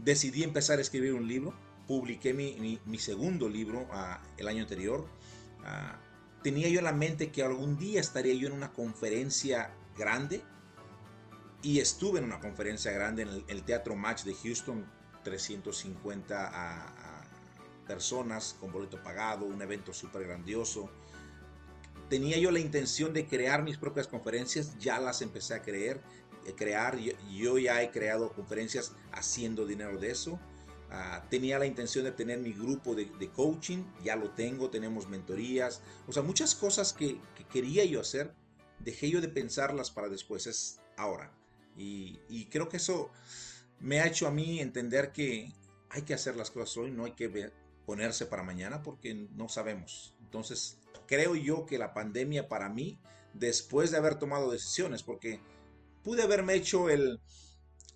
decidí 0.00 0.42
empezar 0.42 0.78
a 0.78 0.82
escribir 0.82 1.14
un 1.14 1.28
libro. 1.28 1.54
Publiqué 1.86 2.34
mi, 2.34 2.98
segundo 2.98 3.48
libro 3.48 3.86
ah, 3.92 4.20
el 4.38 4.48
año 4.48 4.62
anterior. 4.62 5.06
Tenía 6.42 6.68
yo 6.68 6.78
en 6.78 6.84
la 6.84 6.92
mente 6.92 7.30
que 7.30 7.42
algún 7.42 7.76
día 7.76 8.00
estaría 8.00 8.34
yo 8.34 8.48
en 8.48 8.54
una 8.54 8.72
conferencia 8.72 9.74
grande. 9.96 10.42
Y 11.62 11.80
estuve 11.80 12.20
en 12.20 12.24
una 12.24 12.38
conferencia 12.38 12.92
grande 12.92 13.22
en 13.22 13.44
el, 13.48 13.62
Teatro 13.64 13.96
Match 13.96 14.22
de 14.22 14.34
Houston, 14.34 14.86
350 15.24 17.18
personas 17.88 18.54
con 18.60 18.70
boleto 18.70 19.02
pagado, 19.02 19.46
un 19.46 19.60
evento 19.60 19.92
súper 19.92 20.24
grandioso. 20.24 20.88
Tenía 22.08 22.38
yo 22.38 22.52
la 22.52 22.60
intención 22.60 23.12
de 23.12 23.26
crear 23.26 23.62
mis 23.62 23.76
propias 23.78 24.06
conferencias, 24.06 24.78
ya 24.78 25.00
las 25.00 25.20
empecé 25.20 25.54
a 25.54 25.62
eh, 25.66 26.00
crear, 26.54 26.96
yo, 26.96 27.58
ya 27.58 27.82
he 27.82 27.90
creado 27.90 28.32
conferencias 28.32 28.92
haciendo 29.10 29.66
dinero 29.66 29.98
de 29.98 30.10
eso. 30.10 30.38
Ah, 30.90 31.26
tenía 31.28 31.58
la 31.58 31.66
intención 31.66 32.04
de 32.04 32.12
tener 32.12 32.38
mi 32.38 32.52
grupo 32.52 32.94
de, 32.94 33.30
coaching, 33.34 33.84
ya 34.02 34.16
lo 34.16 34.30
tengo, 34.30 34.70
tenemos 34.70 35.06
mentorías, 35.06 35.82
o 36.06 36.12
sea, 36.12 36.22
muchas 36.22 36.54
cosas 36.54 36.94
que, 36.94 37.20
quería 37.52 37.84
yo 37.84 38.00
hacer, 38.00 38.32
dejé 38.78 39.10
yo 39.10 39.20
de 39.20 39.28
pensarlas 39.28 39.90
para 39.90 40.08
después, 40.08 40.46
es 40.46 40.80
ahora. 40.96 41.30
Y, 41.76 42.46
creo 42.46 42.68
que 42.68 42.78
eso 42.78 43.10
me 43.80 44.00
ha 44.00 44.06
hecho 44.06 44.26
a 44.26 44.30
mí 44.30 44.60
entender 44.60 45.12
que 45.12 45.52
hay 45.90 46.02
que 46.02 46.14
hacer 46.14 46.36
las 46.36 46.50
cosas 46.50 46.76
hoy, 46.78 46.90
no 46.90 47.04
hay 47.04 47.12
que 47.12 47.52
ponerse 47.84 48.26
para 48.26 48.42
mañana 48.42 48.82
porque 48.82 49.14
no 49.14 49.48
sabemos. 49.48 50.14
Entonces, 50.20 50.78
creo 51.06 51.36
yo 51.36 51.66
que 51.66 51.78
la 51.78 51.92
pandemia 51.92 52.48
para 52.48 52.70
mí, 52.70 52.98
después 53.34 53.90
de 53.90 53.98
haber 53.98 54.18
tomado 54.18 54.50
decisiones, 54.50 55.02
porque 55.02 55.40
pude 56.02 56.22
haberme 56.22 56.54
hecho 56.54 56.88
el, 56.88 57.20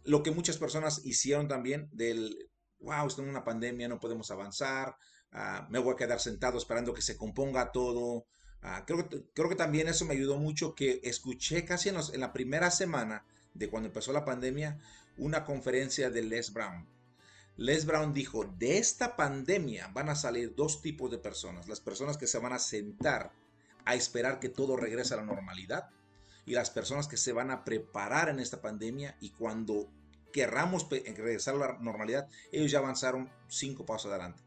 lo 0.04 0.22
que 0.22 0.30
muchas 0.30 0.58
personas 0.58 1.04
hicieron 1.04 1.48
también 1.48 1.88
del, 1.92 2.50
wow, 2.82 3.06
estamos 3.06 3.28
en 3.28 3.30
una 3.30 3.44
pandemia, 3.44 3.88
no 3.88 4.00
podemos 4.00 4.30
avanzar, 4.30 4.96
ah, 5.32 5.66
me 5.70 5.78
voy 5.78 5.94
a 5.94 5.96
quedar 5.96 6.20
sentado 6.20 6.58
esperando 6.58 6.92
que 6.94 7.02
se 7.02 7.16
componga 7.16 7.72
todo. 7.72 8.26
Ah, 8.62 8.84
creo, 8.86 9.08
creo 9.34 9.48
que 9.48 9.56
también 9.56 9.88
eso 9.88 10.04
me 10.04 10.14
ayudó 10.14 10.36
mucho 10.36 10.74
que 10.74 11.00
escuché 11.02 11.64
casi 11.64 11.88
en, 11.88 11.96
en 11.96 12.20
la 12.20 12.32
primera 12.32 12.70
semana 12.70 13.24
de 13.54 13.68
cuando 13.68 13.88
empezó 13.88 14.12
la 14.12 14.24
pandemia 14.24 14.78
una 15.16 15.44
conferencia 15.44 16.10
de 16.10 16.22
Les 16.22 16.52
Brown 16.52 16.86
Les 17.56 17.84
Brown 17.84 18.14
dijo, 18.14 18.44
de 18.44 18.78
esta 18.78 19.16
pandemia 19.16 19.88
van 19.88 20.08
a 20.08 20.14
salir 20.14 20.54
dos 20.54 20.80
tipos 20.80 21.10
de 21.10 21.18
personas. 21.18 21.68
Las 21.68 21.80
personas 21.80 22.16
que 22.16 22.26
se 22.26 22.38
van 22.38 22.52
a 22.52 22.58
sentar 22.58 23.32
a 23.84 23.94
esperar 23.94 24.40
que 24.40 24.48
todo 24.48 24.76
regrese 24.76 25.14
a 25.14 25.18
la 25.18 25.24
normalidad 25.24 25.90
y 26.46 26.52
las 26.52 26.70
personas 26.70 27.08
que 27.08 27.16
se 27.16 27.32
van 27.32 27.50
a 27.50 27.64
preparar 27.64 28.28
en 28.28 28.40
esta 28.40 28.60
pandemia 28.60 29.16
y 29.20 29.30
cuando 29.30 29.90
querramos 30.32 30.88
regresar 30.90 31.54
a 31.56 31.58
la 31.58 31.78
normalidad, 31.78 32.28
ellos 32.50 32.70
ya 32.70 32.78
avanzaron 32.78 33.30
cinco 33.48 33.86
pasos 33.86 34.10
adelante. 34.10 34.42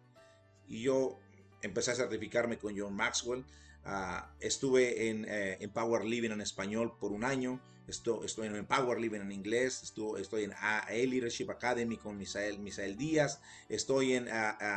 Y 0.67 0.81
yo 0.81 1.19
empecé 1.61 1.91
a 1.91 1.95
certificarme 1.95 2.57
con 2.57 2.77
John 2.77 2.95
Maxwell. 2.95 3.45
Ah, 3.83 4.33
estuve 4.39 5.09
en, 5.09 5.25
eh, 5.25 5.57
en 5.59 5.69
Power 5.71 6.03
Living 6.03 6.31
en 6.31 6.41
español 6.41 6.97
por 6.99 7.11
un 7.11 7.23
año 7.23 7.61
Estoy, 7.87 8.25
estoy 8.25 8.47
en 8.47 8.65
Power 8.65 8.99
Living 8.99 9.21
en 9.21 9.31
inglés, 9.31 9.83
estoy, 9.83 10.43
en 10.43 10.53
A, 10.53 10.87
Leadership 10.89 11.49
Academy 11.51 11.97
con 11.97 12.17
Misael, 12.17 12.57
Misael 12.57 12.97
Díaz, 12.97 13.41
estoy 13.69 14.13
en 14.13 14.27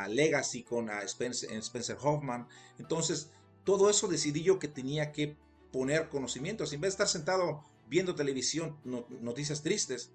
Legacy 0.08 0.62
con 0.62 0.90
Spencer, 0.90 1.50
Spencer, 1.52 1.96
Hoffman. 2.00 2.46
Entonces, 2.78 3.30
todo 3.64 3.88
eso 3.88 4.08
decidí 4.08 4.42
yo 4.42 4.58
que 4.58 4.68
tenía 4.68 5.12
que 5.12 5.36
poner 5.72 6.08
conocimientos. 6.10 6.72
En 6.72 6.82
vez 6.82 6.90
de 6.90 7.04
estar 7.04 7.08
sentado 7.08 7.64
viendo 7.88 8.14
televisión, 8.14 8.76
noticias 8.84 9.62
tristes, 9.62 10.12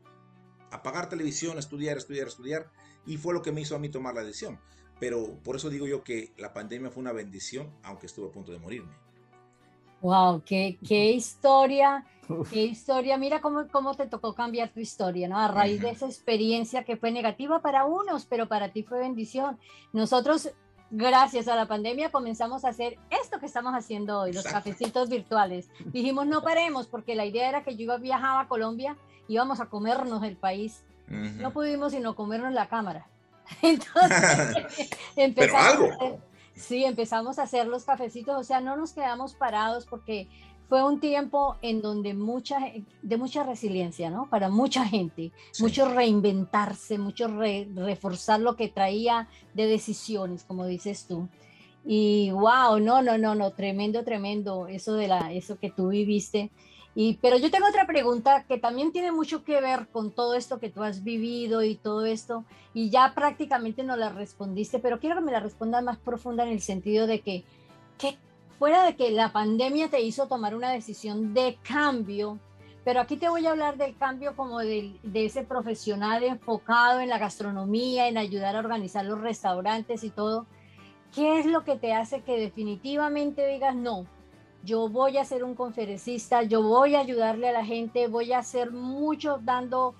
apagar 0.74 1.10
televisión, 1.10 1.58
estudiar, 1.58 1.98
estudiar, 1.98 2.27
estudiar. 2.27 2.72
Y 3.06 3.18
fue 3.18 3.34
lo 3.34 3.42
que 3.42 3.51
me 3.51 3.62
hizo 3.62 3.75
a 3.75 3.80
mí 3.80 3.89
tomar 3.89 4.15
la 4.15 4.24
decisión. 4.24 4.60
Pero 5.00 5.38
por 5.44 5.56
eso 5.56 5.70
digo 5.70 5.88
yo 5.88 6.03
que 6.03 6.34
la 6.38 6.53
pandemia 6.53 6.89
fue 6.89 7.01
una 7.01 7.12
bendición, 7.12 7.72
aunque 7.84 8.06
estuve 8.06 8.30
a 8.30 8.32
punto 8.32 8.51
de 8.51 8.60
morirme. 8.60 8.94
Wow, 10.01 10.44
qué, 10.46 10.77
qué 10.86 11.12
historia 11.12 12.06
Qué 12.50 12.63
historia, 12.63 13.18
mira 13.18 13.42
cómo, 13.42 13.68
cómo 13.70 13.96
te 13.96 14.08
tocó 14.08 14.34
cambiar 14.34 14.70
tu 14.70 14.80
historia, 14.80 15.27
¿no? 15.27 15.38
A 15.38 15.50
raíz 15.50 15.82
de 15.82 15.89
esa 15.89 16.06
experiencia 16.06 16.84
que 16.84 16.96
fue 16.96 17.12
negativa 17.12 17.62
para 17.62 17.86
unos, 17.86 18.25
pero 18.25 18.48
para 18.48 18.72
ti 18.72 18.84
fue 18.84 19.00
bendición. 19.00 19.60
Nosotros, 19.92 20.51
gracias 20.89 21.48
a 21.48 21.56
la 21.56 21.68
pandemia, 21.68 22.12
comenzamos 22.12 22.63
a 22.63 22.70
hacer 22.70 22.98
esto 23.10 23.39
que 23.39 23.46
estamos 23.46 23.74
haciendo 23.74 24.22
hoy, 24.22 24.32
los 24.32 24.46
cafecitos 24.46 25.10
virtuales. 25.10 25.70
Dijimos, 25.86 26.25
no 26.25 26.42
paremos, 26.42 26.88
porque 26.88 27.15
la 27.15 27.25
idea 27.25 27.50
era 27.50 27.63
que 27.63 27.75
yo 27.75 27.84
iba, 27.84 27.98
viajaba 27.98 28.42
a 28.42 28.48
Colombia, 28.48 28.98
íbamos 29.27 29.60
a 29.60 29.65
comernos 29.65 30.24
el 30.24 30.36
país. 30.36 30.84
No 31.08 31.51
pudimos 31.51 31.92
sino 31.92 32.15
comernos 32.15 32.53
la 32.53 32.68
cámara. 32.68 33.08
Entonces, 33.62 34.89
empezamos 35.15 35.89
sí, 36.56 36.86
empezamos 36.86 37.39
a 37.39 37.44
hacer 37.44 37.68
los 37.68 37.84
cafecitos, 37.84 38.36
o 38.39 38.44
sea, 38.44 38.62
no 38.62 38.77
nos 38.77 38.94
quedamos 38.94 39.34
parados 39.34 39.86
porque 39.86 40.27
fue 40.70 40.84
un 40.84 41.00
tiempo 41.00 41.58
en 41.62 41.82
donde 41.82 42.13
mucha, 42.13 42.60
de 43.01 43.18
mucha 43.18 43.44
resiliencia, 43.44 44.10
¿no? 44.10 44.30
Para 44.30 44.50
mucha 44.50 44.86
gente, 44.86 45.32
mucho 45.60 45.94
reinventarse, 45.94 46.98
mucho 46.98 47.27
reforzar 47.27 48.39
lo 48.39 48.56
que 48.56 48.70
traía 48.70 49.27
de 49.53 49.68
decisiones, 49.68 50.44
como 50.44 50.65
dices 50.65 51.06
tú. 51.08 51.27
Y 51.86 52.32
wow, 52.32 52.80
no, 52.80 53.01
no, 53.01 53.18
no, 53.18 53.36
no, 53.36 53.51
tremendo, 53.51 54.03
tremendo 54.03 54.68
eso 54.68 54.94
de 54.94 55.10
la, 55.10 55.34
eso 55.34 55.60
que 55.60 55.70
tú 55.70 55.89
viviste. 55.89 56.50
Y, 56.95 57.15
pero 57.21 57.38
yo 57.38 57.50
tengo 57.50 57.67
otra 57.67 57.88
pregunta 57.88 58.45
que 58.47 58.59
también 58.59 58.91
tiene 58.91 59.12
mucho 59.12 59.43
que 59.43 59.59
ver 59.62 59.88
con 59.91 60.12
todo 60.12 60.35
esto 60.35 60.59
que 60.59 60.69
tú 60.69 60.83
has 60.83 61.03
vivido 61.03 61.63
y 61.63 61.75
todo 61.75 62.05
esto, 62.05 62.45
y 62.73 62.89
ya 62.89 63.13
prácticamente 63.15 63.83
no 63.83 63.95
la 63.95 64.09
respondiste, 64.09 64.79
pero 64.79 65.00
quiero 65.00 65.15
que 65.15 65.21
me 65.21 65.31
la 65.31 65.39
respondas 65.39 65.83
más 65.83 65.97
profunda 65.97 66.43
en 66.43 66.51
el 66.51 66.62
sentido 66.62 67.07
de 67.07 67.21
que, 67.21 67.43
¿qué 67.97 68.17
fuera 68.63 68.85
de 68.85 68.95
que 68.95 69.12
la 69.12 69.33
pandemia 69.33 69.89
te 69.89 70.01
hizo 70.01 70.27
tomar 70.27 70.55
una 70.55 70.71
decisión 70.71 71.33
de 71.33 71.57
cambio, 71.63 72.39
pero 72.83 73.01
aquí 73.01 73.17
te 73.17 73.29
voy 73.29 73.45
a 73.45 73.51
hablar 73.51 73.77
del 73.77 73.97
cambio 73.97 74.35
como 74.35 74.59
de, 74.59 75.00
ese 75.13 75.43
profesional 75.43 76.23
enfocado 76.23 77.00
en 77.00 77.09
la 77.09 77.17
gastronomía, 77.17 78.07
en 78.07 78.17
ayudar 78.17 78.55
a 78.55 78.59
organizar 78.59 79.05
los 79.05 79.19
restaurantes 79.19 80.03
y 80.03 80.09
todo. 80.09 80.45
¿Qué 81.13 81.39
es 81.39 81.45
lo 81.45 81.63
que 81.63 81.75
te 81.75 81.93
hace 81.93 82.21
que 82.21 82.38
definitivamente 82.38 83.47
digas, 83.47 83.75
no, 83.75 84.05
yo 84.63 84.89
voy 84.89 85.17
a 85.17 85.25
ser 85.25 85.43
un 85.43 85.55
conferencista, 85.55 86.43
yo 86.43 86.62
voy 86.63 86.96
a 86.96 87.00
ayudarle 87.01 87.50
a 87.50 87.51
la 87.51 87.65
gente, 87.65 88.08
voy 88.08 88.34
a 88.34 88.39
hacer 88.39 88.72
mucho 88.72 89.39
dando 89.43 89.96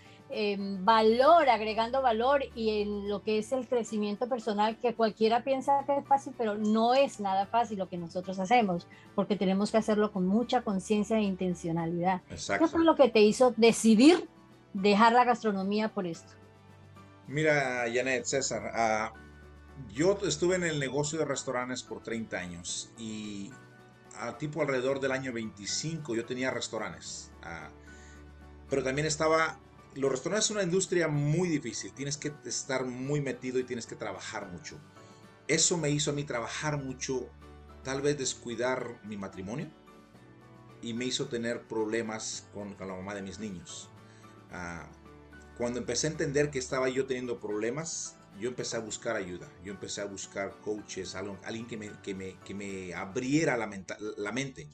valor, 0.80 1.48
agregando 1.48 2.02
valor 2.02 2.44
y 2.56 2.82
en 2.82 3.08
lo 3.08 3.22
que 3.22 3.38
es 3.38 3.52
el 3.52 3.68
crecimiento 3.68 4.28
personal, 4.28 4.78
que 4.78 4.96
cualquiera 4.96 5.44
piensa 5.44 5.84
que 5.86 5.98
es 5.98 6.08
fácil, 6.08 6.34
pero 6.38 6.56
no 6.56 6.96
es 6.96 7.20
nada 7.20 7.46
fácil 7.46 7.78
lo 7.78 7.88
que 7.88 7.98
nosotros 7.98 8.40
hacemos, 8.40 8.88
porque 9.14 9.36
tenemos 9.36 9.70
que 9.70 9.78
hacerlo 9.78 10.12
con 10.12 10.26
mucha 10.26 10.62
conciencia 10.62 11.18
e 11.18 11.22
intencionalidad. 11.22 12.22
¿Qué 12.30 12.68
fue 12.68 12.84
lo 12.84 12.96
que 12.96 13.10
te 13.10 13.22
hizo 13.22 13.54
decidir 13.58 14.28
dejar 14.74 15.14
la 15.14 15.24
gastronomía 15.24 15.90
por 15.90 16.08
esto? 16.08 16.34
Mira, 17.28 17.86
Janet, 17.94 18.26
César, 18.26 18.72
ah, 18.74 19.14
yo 19.94 20.18
estuve 20.28 20.56
en 20.56 20.64
el 20.64 20.80
negocio 20.80 21.20
de 21.20 21.26
restaurantes 21.26 21.84
por 21.84 22.02
30 22.02 22.38
años 22.38 22.92
y 22.98 23.52
a 24.28 24.38
tipo 24.38 24.62
alrededor 24.62 25.00
del 25.00 25.12
año 25.12 25.34
25 25.34 26.16
yo 26.16 26.26
tenía 26.26 26.52
restaurantes. 26.52 27.32
Ah, 27.42 27.70
pero 28.70 28.84
también 28.84 29.06
estaba 29.06 29.60
los 29.96 30.12
restaurantes 30.12 30.48
son 30.48 30.58
una 30.58 30.64
industria 30.64 31.08
muy 31.08 31.50
difícil, 31.50 31.94
tienes 31.94 32.18
que 32.18 32.34
estar 32.46 32.86
muy 32.86 33.22
metido 33.22 33.60
y 33.60 33.64
tienes 33.64 33.86
que 33.86 33.96
trabajar 33.96 34.48
mucho. 34.48 34.80
Eso 35.48 35.78
me 35.78 35.90
hizo 35.90 36.12
a 36.12 36.14
mí 36.14 36.24
trabajar 36.24 36.78
mucho, 36.82 37.30
tal 37.84 38.02
vez 38.02 38.18
descuidar 38.18 39.00
mi 39.04 39.18
matrimonio 39.18 39.70
y 40.82 40.94
me 40.94 41.06
hizo 41.06 41.28
tener 41.28 41.68
problemas 41.68 42.48
con, 42.54 42.76
la 42.80 42.88
mamá 42.88 43.14
de 43.14 43.22
mis 43.22 43.40
niños. 43.40 43.90
Ah, 44.52 44.88
cuando 45.58 45.80
empecé 45.80 46.08
a 46.08 46.12
entender 46.12 46.50
que 46.50 46.60
estaba 46.60 46.90
yo 46.90 47.06
teniendo 47.06 47.40
problemas, 47.40 48.18
yo 48.40 48.50
empecé 48.50 48.78
a 48.78 48.80
buscar 48.80 49.16
ayuda, 49.16 49.52
yo 49.64 49.72
empecé 49.74 50.02
a 50.02 50.06
buscar 50.06 50.60
coaches, 50.62 51.16
alguien 51.16 51.68
que 51.68 51.78
me, 51.78 51.92
que 52.02 52.16
me, 52.16 52.40
que 52.40 52.54
me 52.54 52.94
abriera 52.94 53.58
la, 53.58 53.70
la 54.18 54.32
mente. 54.32 54.70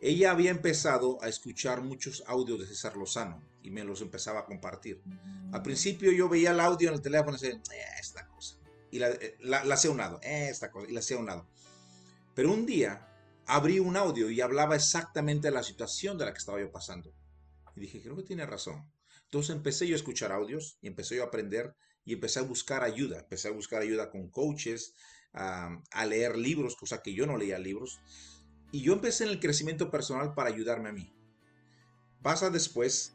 Ella 0.00 0.32
había 0.32 0.50
empezado 0.50 1.22
a 1.22 1.28
escuchar 1.28 1.82
muchos 1.82 2.22
audios 2.26 2.60
de 2.60 2.66
César 2.66 2.96
Lozano 2.96 3.42
y 3.62 3.70
me 3.70 3.84
los 3.84 4.02
empezaba 4.02 4.40
a 4.40 4.44
compartir. 4.44 5.02
Al 5.52 5.62
principio 5.62 6.12
yo 6.12 6.28
veía 6.28 6.50
el 6.50 6.60
audio 6.60 6.88
en 6.88 6.94
el 6.94 7.00
teléfono 7.00 7.38
y 7.38 7.40
decía, 7.40 7.58
eh, 7.58 7.84
esta 7.98 8.26
cosa. 8.26 8.56
Y 8.90 8.98
la, 8.98 9.08
eh, 9.08 9.36
la, 9.40 9.64
la 9.64 9.74
hacía 9.74 9.90
un 9.90 9.96
lado, 9.96 10.20
eh, 10.22 10.48
esta 10.50 10.70
cosa, 10.70 10.88
y 10.90 10.92
la 10.92 11.00
hacía 11.00 11.16
un 11.16 11.26
lado. 11.26 11.48
Pero 12.34 12.52
un 12.52 12.66
día 12.66 13.08
abrí 13.46 13.78
un 13.78 13.96
audio 13.96 14.30
y 14.30 14.40
hablaba 14.40 14.76
exactamente 14.76 15.48
de 15.48 15.54
la 15.54 15.62
situación 15.62 16.18
de 16.18 16.26
la 16.26 16.32
que 16.32 16.38
estaba 16.38 16.60
yo 16.60 16.70
pasando. 16.70 17.14
Y 17.74 17.80
dije, 17.80 18.02
creo 18.02 18.16
que 18.16 18.22
tiene 18.22 18.44
razón. 18.46 18.90
Entonces 19.24 19.56
empecé 19.56 19.86
yo 19.86 19.94
a 19.94 19.96
escuchar 19.96 20.32
audios 20.32 20.78
y 20.80 20.86
empecé 20.86 21.16
yo 21.16 21.24
a 21.24 21.26
aprender 21.26 21.74
y 22.04 22.14
empecé 22.14 22.40
a 22.40 22.42
buscar 22.42 22.82
ayuda. 22.82 23.20
Empecé 23.20 23.48
a 23.48 23.52
buscar 23.52 23.82
ayuda 23.82 24.10
con 24.10 24.28
coaches, 24.28 24.94
a 25.32 26.06
leer 26.06 26.36
libros, 26.36 26.76
cosa 26.76 27.02
que 27.02 27.14
yo 27.14 27.26
no 27.26 27.36
leía 27.36 27.58
libros. 27.58 28.00
Y 28.72 28.82
yo 28.82 28.92
empecé 28.92 29.24
en 29.24 29.30
el 29.30 29.40
crecimiento 29.40 29.90
personal 29.90 30.34
para 30.34 30.50
ayudarme 30.50 30.88
a 30.88 30.92
mí. 30.92 31.12
Pasa 32.22 32.50
después 32.50 33.14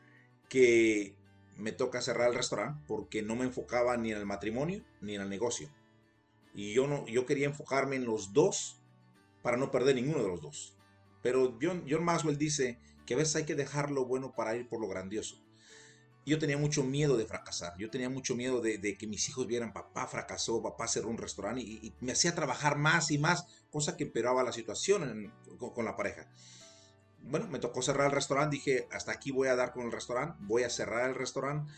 que 0.49 1.15
me 1.57 1.71
toca 1.71 2.01
cerrar 2.01 2.29
el 2.29 2.35
restaurante 2.35 2.83
porque 2.87 3.21
no 3.21 3.35
me 3.35 3.45
enfocaba 3.45 3.97
ni 3.97 4.11
en 4.11 4.17
el 4.17 4.25
matrimonio 4.25 4.85
ni 5.01 5.15
en 5.15 5.21
el 5.21 5.29
negocio. 5.29 5.69
Y 6.53 6.73
yo, 6.73 6.87
no, 6.87 7.05
yo 7.07 7.25
quería 7.25 7.47
enfocarme 7.47 7.95
en 7.95 8.05
los 8.05 8.33
dos 8.33 8.81
para 9.41 9.57
no 9.57 9.71
perder 9.71 9.95
ninguno 9.95 10.23
de 10.23 10.29
los 10.29 10.41
dos. 10.41 10.77
Pero 11.21 11.57
John, 11.61 11.85
John 11.89 12.03
Maxwell 12.03 12.37
dice 12.37 12.79
que 13.05 13.13
a 13.13 13.17
veces 13.17 13.35
hay 13.35 13.45
que 13.45 13.55
dejar 13.55 13.91
lo 13.91 14.05
bueno 14.05 14.33
para 14.35 14.55
ir 14.55 14.67
por 14.67 14.79
lo 14.79 14.87
grandioso. 14.87 15.43
Yo 16.29 16.37
tenía 16.37 16.59
mucho 16.59 16.83
miedo 16.83 17.17
de 17.17 17.25
fracasar, 17.25 17.75
yo 17.79 17.89
tenía 17.89 18.07
mucho 18.07 18.35
miedo 18.35 18.61
de, 18.61 18.97
que 18.99 19.07
mis 19.07 19.27
hijos 19.27 19.47
vieran 19.47 19.73
papá 19.73 20.05
fracasó, 20.05 20.61
papá 20.61 20.87
cerró 20.87 21.09
un 21.09 21.17
restaurante 21.17 21.61
y, 21.61 21.91
me 22.01 22.11
hacía 22.11 22.35
trabajar 22.35 22.77
más 22.77 23.09
y 23.09 23.17
más, 23.17 23.47
cosa 23.71 23.97
que 23.97 24.03
empeoraba 24.03 24.43
la 24.43 24.51
situación 24.51 25.33
con, 25.57 25.85
la 25.85 25.95
pareja. 25.95 26.27
Bueno, 27.23 27.47
me 27.47 27.57
tocó 27.57 27.81
cerrar 27.81 28.05
el 28.05 28.11
restaurante, 28.11 28.57
dije, 28.57 28.87
hasta 28.91 29.11
aquí 29.11 29.31
voy 29.31 29.47
a 29.47 29.55
dar 29.55 29.73
con 29.73 29.87
el 29.87 29.91
restaurante, 29.91 30.37
voy 30.41 30.61
a 30.61 30.69
cerrar 30.69 31.09
el 31.09 31.15
restaurante 31.15 31.73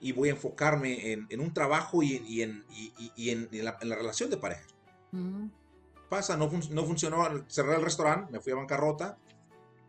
y 0.00 0.12
voy 0.12 0.30
a 0.30 0.32
enfocarme 0.32 1.12
en, 1.12 1.40
un 1.40 1.52
trabajo 1.52 2.02
y, 2.02 2.40
en, 2.40 2.64
la, 3.52 3.76
relación 3.78 4.30
de 4.30 4.38
pareja. 4.38 4.66
Pasa, 6.08 6.38
no, 6.38 6.50
no 6.70 6.84
funcionó 6.86 7.44
cerrar 7.46 7.76
el 7.76 7.84
restaurante, 7.84 8.32
me 8.32 8.40
fui 8.40 8.52
a 8.52 8.56
bancarrota, 8.56 9.18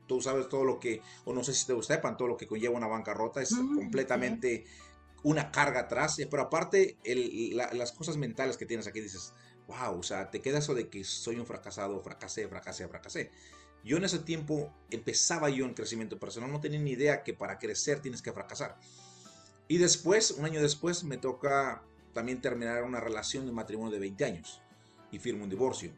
tú 0.07 0.21
sabes 0.21 0.49
todo 0.49 0.63
lo 0.63 0.79
que, 0.79 1.01
o 1.25 1.33
no 1.33 1.43
sé 1.43 1.53
si 1.53 1.65
te 1.65 1.83
sepan, 1.83 2.17
todo 2.17 2.27
lo 2.27 2.37
que 2.37 2.47
conlleva 2.47 2.75
una 2.75 2.87
bancarrota, 2.87 3.41
es 3.41 3.53
completamente 3.53 4.65
una 5.23 5.51
carga 5.51 5.81
atrás, 5.81 6.19
eh, 6.19 6.27
pero 6.29 6.43
aparte 6.43 6.97
las 7.63 7.91
cosas 7.91 8.17
mentales 8.17 8.57
que 8.57 8.65
tienes 8.65 8.87
aquí 8.87 8.99
dices, 8.99 9.33
wow, 9.67 9.97
o 9.97 10.03
sea, 10.03 10.29
te 10.29 10.41
queda 10.41 10.59
eso 10.59 10.73
de 10.73 10.89
que 10.89 11.03
soy 11.03 11.37
un 11.37 11.45
fracasado, 11.45 11.99
fracasé, 12.01 12.47
fracasé, 12.47 12.87
fracasé. 12.87 13.31
Yo 13.83 13.97
en 13.97 14.05
ese 14.05 14.19
tiempo 14.19 14.73
empezaba 14.91 15.49
yo 15.49 15.65
en 15.65 15.73
crecimiento 15.73 16.19
personal, 16.19 16.51
no 16.51 16.61
tenía 16.61 16.79
ni 16.79 16.91
idea 16.91 17.23
que 17.23 17.33
para 17.33 17.59
crecer 17.59 17.99
tienes 18.01 18.21
que 18.21 18.31
fracasar. 18.31 18.77
Y 19.67 19.77
después, 19.77 20.31
un 20.31 20.45
año 20.45 20.61
después, 20.61 21.03
me 21.03 21.17
toca 21.17 21.83
también 22.13 22.41
terminar 22.41 22.83
una 22.83 22.99
relación 22.99 23.45
de 23.45 23.51
matrimonio 23.51 23.91
de 23.91 23.99
20 23.99 24.25
años 24.25 24.61
y 25.11 25.19
firmo 25.19 25.43
un 25.43 25.49
divorcio 25.49 25.91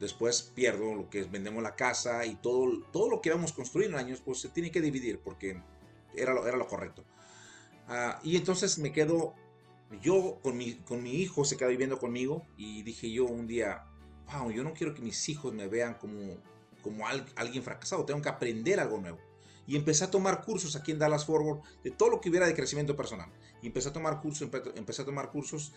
después 0.00 0.50
pierdo 0.54 0.94
lo 0.94 1.10
que 1.10 1.24
vendemos 1.24 1.62
la 1.62 1.76
casa 1.76 2.24
y 2.24 2.34
todo, 2.36 2.80
todo 2.90 3.08
lo 3.08 3.20
que 3.20 3.30
vamos 3.30 3.52
construir 3.52 3.88
en 3.88 3.94
años, 3.94 4.22
pues 4.24 4.40
se 4.40 4.48
tiene 4.48 4.70
que 4.70 4.80
dividir 4.80 5.20
porque 5.20 5.62
era 6.16 6.32
lo, 6.32 6.46
era 6.48 6.56
lo 6.56 6.66
correcto. 6.66 7.04
Ah, 7.86 8.18
y 8.24 8.36
entonces 8.36 8.78
me 8.78 8.92
quedo, 8.92 9.34
yo 10.00 10.38
con 10.42 10.56
mi, 10.56 10.74
con 10.76 11.02
mi 11.02 11.14
hijo 11.16 11.44
se 11.44 11.56
queda 11.56 11.68
viviendo 11.68 11.98
conmigo 11.98 12.46
y 12.56 12.82
dije 12.82 13.12
yo 13.12 13.26
un 13.26 13.46
día, 13.46 13.84
wow, 14.32 14.50
yo 14.50 14.64
no 14.64 14.72
quiero 14.72 14.94
que 14.94 15.02
mis 15.02 15.28
hijos 15.28 15.52
me 15.52 15.68
vean 15.68 15.94
como, 15.94 16.38
como 16.82 17.06
alguien 17.06 17.62
fracasado, 17.62 18.04
tengo 18.04 18.22
que 18.22 18.28
aprender 18.30 18.80
algo 18.80 18.98
nuevo. 18.98 19.18
Y 19.66 19.76
empecé 19.76 20.04
a 20.04 20.10
tomar 20.10 20.42
cursos 20.42 20.74
aquí 20.74 20.90
en 20.90 20.98
Dallas 20.98 21.26
Forward 21.26 21.60
de 21.84 21.90
todo 21.90 22.08
lo 22.08 22.20
que 22.20 22.30
hubiera 22.30 22.46
de 22.46 22.54
crecimiento 22.54 22.96
personal. 22.96 23.30
Y 23.62 23.66
empecé 23.66 23.90
a 23.90 23.92
tomar 23.92 24.20
cursos, 24.20 24.50
empecé 24.74 25.02
a 25.02 25.04
tomar 25.04 25.30
cursos 25.30 25.72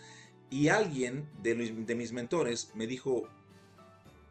y 0.50 0.68
alguien 0.68 1.28
de, 1.42 1.54
de 1.54 1.94
mis 1.94 2.12
mentores 2.12 2.72
me 2.74 2.86
dijo, 2.88 3.28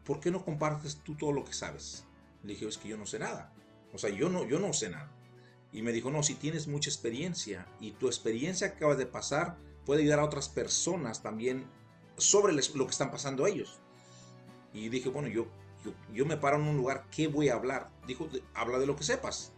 ¿por 0.04 0.20
qué 0.20 0.30
no 0.30 0.44
compartes 0.44 0.96
tú 0.96 1.14
todo 1.16 1.32
lo 1.32 1.44
que 1.44 1.52
sabes? 1.52 2.04
Le 2.42 2.52
dije, 2.52 2.68
es 2.68 2.78
que 2.78 2.88
yo 2.88 2.96
no 2.96 3.06
sé 3.06 3.18
nada. 3.18 3.52
O 3.92 3.98
sea, 3.98 4.10
yo 4.10 4.28
no, 4.28 4.46
yo 4.46 4.58
no 4.58 4.72
sé 4.72 4.90
nada. 4.90 5.10
Y 5.72 5.82
me 5.82 5.92
dijo, 5.92 6.10
no, 6.10 6.22
si 6.22 6.34
tienes 6.34 6.68
mucha 6.68 6.90
experiencia 6.90 7.66
y 7.80 7.92
tu 7.92 8.06
experiencia 8.06 8.70
que 8.70 8.76
acabas 8.76 8.98
de 8.98 9.06
pasar 9.06 9.56
puede 9.84 10.02
ayudar 10.02 10.20
a 10.20 10.24
otras 10.24 10.48
personas 10.48 11.22
también 11.22 11.66
sobre 12.16 12.52
lo 12.52 12.86
que 12.86 12.90
están 12.90 13.10
pasando 13.10 13.46
ellos. 13.46 13.80
Y 14.72 14.88
dije, 14.88 15.08
bueno, 15.08 15.28
yo, 15.28 15.46
yo, 16.12 16.26
me 16.26 16.36
paro 16.36 16.56
en 16.56 16.62
un 16.62 16.76
lugar, 16.76 17.06
¿qué 17.10 17.28
voy 17.28 17.48
a 17.48 17.54
hablar? 17.54 17.90
Dijo, 18.06 18.28
habla 18.54 18.78
de 18.78 18.86
lo 18.86 18.96
que 18.96 19.04
sepas. 19.04 19.52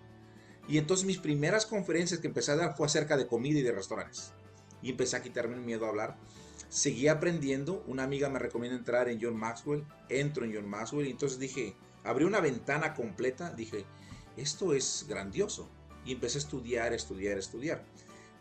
Y 0.69 0.79
entonces 0.79 1.07
mis 1.07 1.19
primeras 1.19 1.67
conferencias 1.67 2.21
que 2.21 2.27
empecé 2.27 2.53
a 2.53 2.57
dar 2.57 2.77
fue 2.77 2.87
acerca 2.87 3.17
de 3.17 3.27
comida 3.27 3.59
y 3.59 3.63
de 3.63 3.73
restaurantes. 3.73 4.33
Y 4.83 4.91
empecé 4.91 5.17
a 5.17 5.23
quitarme 5.23 5.55
el 5.55 5.63
miedo 5.63 5.87
a 5.87 5.91
hablar 5.91 6.17
seguí 6.69 7.09
aprendiendo. 7.09 7.85
Una 7.87 8.05
amiga 8.05 8.29
me 8.29 8.39
recomienda 8.39 8.77
entrar 8.77 9.09
en 9.09 9.21
John 9.21 9.37
Maxwell. 9.37 9.85
Entro 10.09 10.45
en 10.45 10.55
John 10.55 10.69
Maxwell 10.69 11.07
y 11.07 11.11
entonces 11.11 11.39
dije, 11.39 11.75
abrí 12.05 12.25
una 12.25 12.41
ventana 12.41 12.95
completa. 12.95 13.51
Dije, 13.51 13.85
esto 14.37 14.73
es 14.73 15.07
grandioso. 15.09 15.69
Y 16.05 16.13
empecé 16.13 16.39
a 16.39 16.43
estudiar, 16.43 16.93
estudiar, 16.93 17.39
estudiar. 17.39 17.85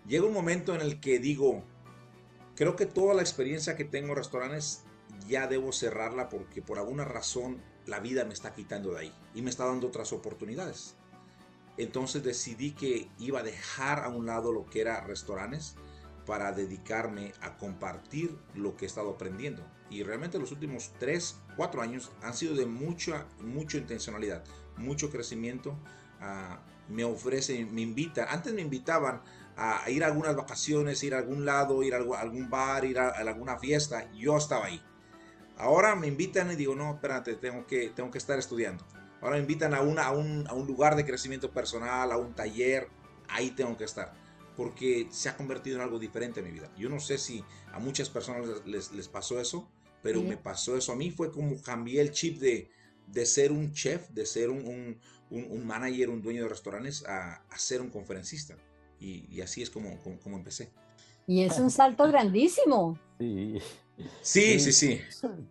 Llega 0.08 0.26
un 0.26 0.34
momento 0.34 0.76
en 0.76 0.82
el 0.82 1.00
que 1.00 1.20
digo, 1.20 1.64
creo 2.56 2.76
que 2.76 2.86
toda 2.86 3.16
la 3.16 3.22
experiencia 3.22 3.76
que 3.76 3.86
tengo 3.86 4.10
en 4.10 4.18
restaurantes 4.18 4.84
ya 5.28 5.48
debo 5.48 5.72
cerrarla 5.72 6.30
porque 6.30 6.62
por 6.62 6.78
alguna 6.78 7.06
razón 7.06 7.62
la 7.88 8.00
vida 8.00 8.26
me 8.26 8.34
está 8.34 8.54
quitando 8.54 8.92
de 8.92 9.00
ahí 9.00 9.14
y 9.34 9.42
me 9.42 9.50
está 9.50 9.66
dando 9.66 9.88
otras 9.88 10.14
oportunidades. 10.14 10.96
Entonces 11.78 12.24
decidí 12.24 12.72
que 12.72 13.10
iba 13.20 13.40
a 13.40 13.44
dejar 13.44 14.04
a 14.04 14.10
un 14.10 14.26
lado 14.26 14.52
lo 14.52 14.66
que 14.66 14.82
era 14.82 15.02
restaurantes 15.02 15.76
para 16.26 16.52
dedicarme 16.52 17.34
a 17.42 17.58
compartir 17.58 18.38
lo 18.54 18.76
que 18.76 18.86
he 18.86 18.88
estado 18.88 19.12
aprendiendo. 19.12 19.64
Y 19.90 20.04
realmente 20.04 20.40
los 20.40 20.52
últimos 20.52 20.92
3, 21.00 21.42
4 21.56 21.82
años 21.82 22.12
han 22.22 22.34
sido 22.34 22.56
de 22.56 22.66
mucha, 22.66 23.26
mucha 23.42 23.78
intencionalidad, 23.78 24.44
mucho 24.78 25.12
crecimiento. 25.12 25.78
Ah, 26.20 26.60
me 26.90 27.04
ofrecen, 27.04 27.74
me 27.74 27.82
invitan, 27.82 28.28
antes 28.30 28.54
me 28.54 28.62
invitaban 28.62 29.22
a 29.58 29.90
ir 29.90 30.04
a 30.04 30.08
algunas 30.08 30.36
vacaciones, 30.36 31.04
ir 31.04 31.16
a 31.16 31.20
algún 31.20 31.46
lado, 31.46 31.82
ir 31.82 31.94
a 31.96 31.98
algún 31.98 32.50
bar, 32.50 32.86
ir 32.86 33.00
a, 33.00 33.10
alguna 33.10 33.58
fiesta, 33.58 34.12
yo 34.14 34.38
estaba 34.38 34.66
ahí. 34.66 34.82
Ahora 35.58 35.96
me 35.96 36.08
invitan 36.08 36.52
y 36.52 36.56
digo, 36.56 36.76
no, 36.76 36.96
espérate, 36.96 37.36
tengo 37.36 37.66
que, 37.66 37.90
tengo 37.90 38.12
que 38.12 38.18
estar 38.18 38.38
estudiando. 38.38 38.86
Ahora 39.22 39.36
me 39.36 39.42
invitan 39.42 39.74
a, 39.74 39.82
una, 39.82 40.06
a, 40.06 40.12
un, 40.12 40.46
a 40.48 40.54
un 40.54 40.68
lugar 40.68 40.96
de 40.96 41.06
crecimiento 41.06 41.52
personal, 41.52 42.12
a 42.12 42.18
un 42.18 42.34
taller, 42.34 42.90
ahí 43.30 43.52
tengo 43.52 43.78
que 43.78 43.86
estar 43.86 44.25
porque 44.56 45.08
se 45.12 45.30
ha 45.30 45.38
convertido 45.38 45.78
en 45.78 45.84
algo 45.84 46.00
diferente 46.00 46.40
en 46.40 46.46
mi 46.48 46.52
vida. 46.52 46.72
Yo 46.78 46.90
no 46.90 47.00
sé 47.00 47.18
si 47.18 47.44
a 47.72 47.80
muchas 47.80 48.10
personas 48.10 48.66
les, 48.66 48.92
les 48.92 49.08
pasó 49.08 49.40
eso, 49.40 49.70
pero 50.02 50.22
me 50.22 50.38
pasó 50.38 50.78
eso 50.78 50.92
a 50.92 50.96
mí. 50.96 51.12
Fue 51.12 51.32
como 51.32 51.62
cambié 51.62 52.02
el 52.02 52.12
chip 52.12 52.40
de, 52.40 52.70
de 53.08 53.26
ser 53.26 53.52
un 53.52 53.74
chef, 53.74 54.10
de 54.10 54.26
ser 54.26 54.50
un, 54.50 55.00
un, 55.30 55.48
un, 55.52 55.66
manager, 55.66 56.10
un 56.10 56.22
dueño 56.22 56.44
de 56.44 56.50
restaurantes, 56.50 57.04
a, 57.06 57.44
a 57.50 57.58
ser 57.58 57.82
un 57.82 57.90
conferencista. 57.90 58.56
Y, 59.00 59.26
y 59.30 59.42
así 59.42 59.62
es 59.62 59.70
como, 59.70 59.98
como, 60.24 60.38
empecé. 60.38 60.70
Y 61.28 61.42
es 61.42 61.58
un 61.60 61.72
salto 61.72 62.08
grandísimo. 62.08 63.00
Sí, 63.18 63.60
sí, 64.22 64.60
sí. 64.60 64.72
sí. 64.72 65.02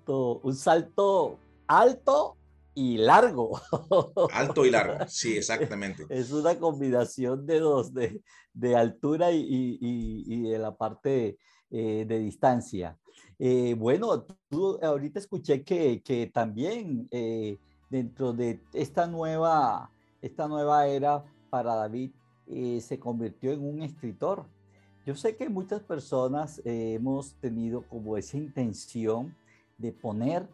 un 0.07 0.55
salto 0.55 1.39
alto 1.67 2.37
y 2.75 2.99
largo. 2.99 3.61
Alto 4.33 4.65
y 4.65 4.71
largo, 4.71 5.07
sí, 5.09 5.37
exactamente. 5.37 6.07
Es 6.09 6.33
una 6.33 6.59
combinación 6.59 7.47
de 7.47 7.61
dos, 7.61 7.95
de, 7.95 8.23
de 8.53 8.77
altura 8.77 9.31
y, 9.33 9.41
y, 9.41 10.25
y, 10.27 10.43
de 10.51 10.59
la 10.59 10.77
parte 10.77 11.39
eh, 11.71 12.05
de 12.07 12.19
distancia. 12.19 12.99
Eh, 13.39 13.75
bueno, 13.75 14.25
tú 14.49 14.79
ahorita 14.83 15.19
escuché 15.19 15.63
que, 15.63 16.03
que 16.03 16.27
también 16.27 17.09
eh, 17.11 17.59
dentro 17.91 18.33
de 18.33 18.61
esta 18.73 19.07
nueva, 19.07 19.91
esta 20.21 20.49
nueva 20.49 20.87
era 20.87 21.25
para 21.51 21.75
David 21.75 22.13
se 22.81 22.99
convirtió 23.01 23.53
en 23.53 23.65
un 23.65 23.83
escritor. 23.83 24.45
Yo 25.07 25.17
sé 25.17 25.35
que 25.35 25.49
muchas 25.49 25.81
personas 25.81 26.61
hemos 26.67 27.35
tenido 27.37 27.89
como 27.89 28.19
esa 28.19 28.37
intención 28.37 29.35
de 29.79 29.93
poner 29.93 30.47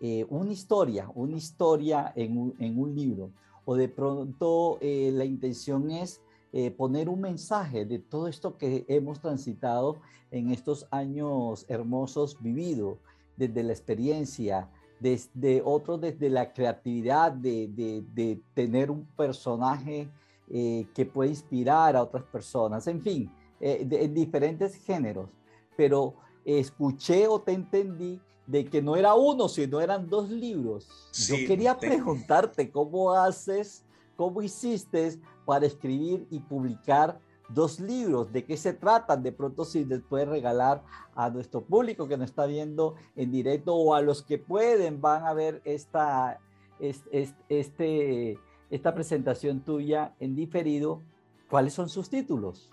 eh, 0.00 0.24
una 0.28 0.52
historia, 0.52 1.10
una 1.14 1.36
historia 1.36 2.12
en 2.14 2.38
un, 2.38 2.94
libro, 2.94 3.32
o 3.64 3.74
de 3.74 3.88
pronto 3.88 4.78
eh, 4.80 5.10
la 5.12 5.24
intención 5.24 5.90
es 5.90 6.20
eh, 6.52 6.70
poner 6.70 7.08
un 7.08 7.20
mensaje 7.20 7.84
de 7.84 7.98
todo 7.98 8.28
esto 8.28 8.56
que 8.56 8.84
hemos 8.88 9.20
transitado 9.20 9.96
en 10.30 10.50
estos 10.50 10.86
años 10.92 11.66
hermosos 11.68 12.40
vividos, 12.40 12.98
desde 13.36 13.64
la 13.64 13.72
experiencia, 13.72 14.68
desde 15.00 15.62
otro, 15.64 15.98
desde 15.98 16.30
la 16.30 16.52
creatividad 16.52 17.32
de, 17.32 18.40
tener 18.54 18.90
un 18.90 19.04
personaje 19.16 20.08
que 20.48 21.10
puede 21.12 21.30
inspirar 21.30 21.94
a 21.94 22.02
otras 22.02 22.24
personas, 22.24 22.86
en 22.86 23.00
fin, 23.00 23.30
en 23.60 24.14
diferentes 24.14 24.74
géneros. 24.74 25.28
Pero 25.76 26.14
escuché 26.44 27.28
o 27.28 27.40
te 27.40 27.52
entendí 27.52 28.20
de 28.48 28.64
que 28.64 28.80
no 28.80 28.96
era 28.96 29.14
uno, 29.14 29.46
sino 29.48 29.80
eran 29.80 30.08
dos 30.08 30.30
libros. 30.30 30.88
Yo 31.12 31.36
quería 31.46 31.78
preguntarte 31.78 32.70
cómo 32.70 33.12
haces, 33.12 33.84
cómo 34.16 34.42
hiciste 34.42 35.20
para 35.44 35.66
escribir 35.66 36.26
y 36.30 36.40
publicar 36.40 37.20
dos 37.50 37.78
libros, 37.78 38.32
de 38.32 38.44
qué 38.44 38.56
se 38.56 38.72
tratan, 38.72 39.22
de 39.22 39.32
pronto 39.32 39.66
si 39.66 39.84
les 39.84 40.00
puedes 40.00 40.28
regalar 40.28 40.82
a 41.14 41.28
nuestro 41.28 41.62
público 41.62 42.08
que 42.08 42.16
nos 42.16 42.30
está 42.30 42.46
viendo 42.46 42.94
en 43.16 43.30
directo 43.30 43.74
o 43.74 43.94
a 43.94 44.00
los 44.00 44.22
que 44.22 44.38
pueden 44.38 45.00
van 45.00 45.26
a 45.26 45.34
ver 45.34 45.60
esta, 45.64 46.40
este, 46.80 48.38
esta 48.70 48.94
presentación 48.94 49.60
tuya 49.60 50.14
en 50.20 50.34
diferido, 50.34 51.02
¿cuáles 51.50 51.74
son 51.74 51.90
sus 51.90 52.08
títulos? 52.08 52.70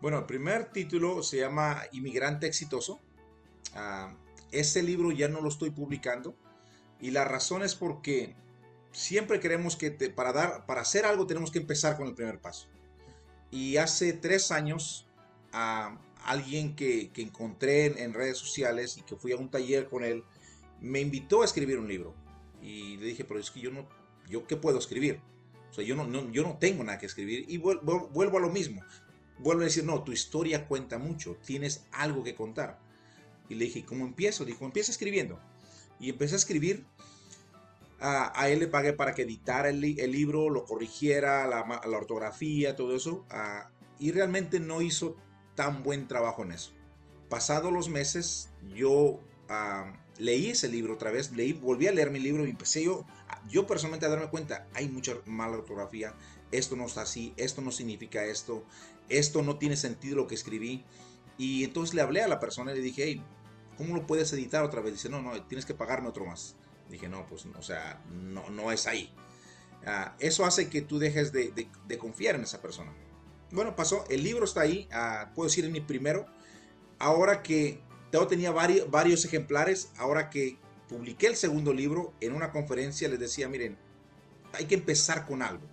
Bueno, 0.00 0.18
el 0.18 0.24
primer 0.24 0.70
título 0.72 1.22
se 1.22 1.38
llama 1.38 1.82
Inmigrante 1.92 2.46
Exitoso. 2.46 2.98
Ah, 3.74 4.14
ese 4.52 4.82
libro 4.82 5.10
ya 5.10 5.28
no 5.28 5.40
lo 5.40 5.48
estoy 5.48 5.70
publicando 5.70 6.36
y 7.00 7.10
la 7.10 7.24
razón 7.24 7.62
es 7.62 7.74
porque 7.74 8.36
siempre 8.92 9.40
queremos 9.40 9.76
que 9.76 9.90
para 9.90 10.32
dar 10.32 10.66
para 10.66 10.82
hacer 10.82 11.04
algo 11.04 11.26
tenemos 11.26 11.50
que 11.50 11.58
empezar 11.58 11.96
con 11.96 12.06
el 12.06 12.14
primer 12.14 12.40
paso. 12.40 12.68
Y 13.50 13.76
hace 13.76 14.14
tres 14.14 14.50
años, 14.50 15.06
a 15.52 15.98
alguien 16.24 16.74
que, 16.74 17.10
encontré 17.16 18.02
en, 18.02 18.14
redes 18.14 18.38
sociales 18.38 18.96
y 18.96 19.02
que 19.02 19.14
fui 19.14 19.32
a 19.32 19.36
un 19.36 19.50
taller 19.50 19.88
con 19.88 20.04
él, 20.04 20.24
me 20.80 21.00
invitó 21.00 21.42
a 21.42 21.44
escribir 21.44 21.78
un 21.78 21.86
libro. 21.86 22.14
Y 22.62 22.96
le 22.96 23.06
dije, 23.06 23.24
pero 23.24 23.38
es 23.38 23.50
que 23.50 23.60
yo 23.60 23.70
no, 23.70 23.86
yo 24.28 24.46
qué 24.46 24.56
puedo 24.56 24.78
escribir. 24.78 25.20
O 25.70 25.74
sea, 25.74 25.84
yo 25.84 25.96
no, 25.96 26.30
yo 26.30 26.42
no 26.42 26.56
tengo 26.58 26.82
nada 26.82 26.98
que 26.98 27.06
escribir. 27.06 27.44
Y 27.48 27.58
vuelvo, 27.58 28.08
vuelvo 28.08 28.38
a 28.38 28.40
lo 28.40 28.48
mismo. 28.48 28.82
Vuelvo 29.38 29.62
a 29.62 29.64
decir, 29.64 29.84
no, 29.84 30.02
tu 30.02 30.12
historia 30.12 30.66
cuenta 30.66 30.98
mucho, 30.98 31.36
tienes 31.44 31.84
algo 31.92 32.22
que 32.22 32.34
contar. 32.34 32.78
Y 33.52 33.54
le 33.54 33.66
dije, 33.66 33.84
¿cómo 33.84 34.06
empiezo? 34.06 34.44
Dijo, 34.44 34.64
empieza 34.64 34.90
escribiendo. 34.90 35.38
Y 36.00 36.10
empecé 36.10 36.34
a 36.34 36.38
escribir. 36.38 36.86
A, 38.00 38.48
él 38.48 38.58
le 38.58 38.66
pagué 38.66 38.92
para 38.94 39.14
que 39.14 39.22
editara 39.22 39.68
el, 39.68 39.80
libro, 39.80 40.50
lo 40.50 40.64
corrigiera, 40.64 41.46
la, 41.46 41.96
ortografía, 41.96 42.74
todo 42.74 42.96
eso. 42.96 43.24
y 44.00 44.10
realmente 44.10 44.58
no 44.58 44.82
hizo 44.82 45.16
tan 45.54 45.84
buen 45.84 46.08
trabajo 46.08 46.42
en 46.42 46.52
eso. 46.52 46.72
Pasados 47.28 47.72
los 47.72 47.88
meses, 47.88 48.50
yo 48.74 49.20
leí 50.18 50.48
ese 50.50 50.68
libro 50.68 50.94
otra 50.94 51.12
vez, 51.12 51.30
leí, 51.32 51.52
volví 51.52 51.86
a 51.86 51.92
leer 51.92 52.10
mi 52.10 52.18
libro 52.18 52.44
y 52.44 52.50
empecé 52.50 52.82
yo, 52.82 53.04
yo 53.48 53.66
personalmente 53.66 54.06
a 54.06 54.08
darme 54.08 54.30
cuenta, 54.30 54.66
hay 54.74 54.88
mucha 54.88 55.14
mala 55.26 55.58
ortografía, 55.58 56.14
esto 56.50 56.74
no 56.74 56.86
está 56.86 57.02
así, 57.02 57.34
esto 57.36 57.62
no 57.62 57.70
significa 57.70 58.24
esto, 58.24 58.64
esto 59.08 59.42
no 59.42 59.58
tiene 59.58 59.76
sentido 59.76 60.16
lo 60.16 60.26
que 60.26 60.34
escribí. 60.34 60.84
Y 61.38 61.64
entonces 61.64 61.94
le 61.94 62.02
hablé 62.02 62.20
a 62.22 62.28
la 62.28 62.40
persona 62.40 62.72
y 62.72 62.76
le 62.76 62.82
dije, 62.82 63.04
hey, 63.04 63.22
¿cómo 63.76 63.94
lo 63.94 64.06
puedes 64.06 64.32
editar 64.32 64.62
otra 64.64 64.80
vez? 64.80 64.94
Dice, 64.94 65.08
no, 65.08 65.22
no, 65.22 65.42
tienes 65.44 65.66
que 65.66 65.74
pagarme 65.74 66.08
otro 66.08 66.24
más. 66.24 66.56
Dije, 66.88 67.08
no, 67.08 67.26
pues, 67.26 67.46
o 67.46 67.62
sea, 67.62 68.02
no, 68.10 68.48
no 68.50 68.72
es 68.72 68.86
ahí. 68.86 69.12
Ah, 69.86 70.14
eso 70.20 70.44
hace 70.44 70.68
que 70.68 70.82
tú 70.82 70.98
dejes 70.98 71.32
de, 71.32 71.68
confiar 71.98 72.34
en 72.34 72.42
esa 72.42 72.60
persona. 72.60 72.92
Bueno, 73.50 73.76
pasó, 73.76 74.04
el 74.08 74.22
libro 74.22 74.44
está 74.44 74.62
ahí, 74.62 74.88
ah, 74.92 75.32
puedo 75.34 75.48
decir 75.48 75.64
en 75.64 75.72
mi 75.72 75.80
primero. 75.80 76.26
Ahora 76.98 77.42
que 77.42 77.80
yo 78.12 78.26
tenía 78.26 78.50
varios, 78.52 78.90
varios 78.90 79.24
ejemplares, 79.24 79.90
ahora 79.96 80.30
que 80.30 80.58
publiqué 80.88 81.26
el 81.26 81.36
segundo 81.36 81.72
libro, 81.72 82.12
en 82.20 82.34
una 82.34 82.52
conferencia 82.52 83.08
les 83.08 83.18
decía, 83.18 83.48
miren, 83.48 83.76
hay 84.52 84.66
que 84.66 84.74
empezar 84.74 85.26
con 85.26 85.42
algo. 85.42 85.66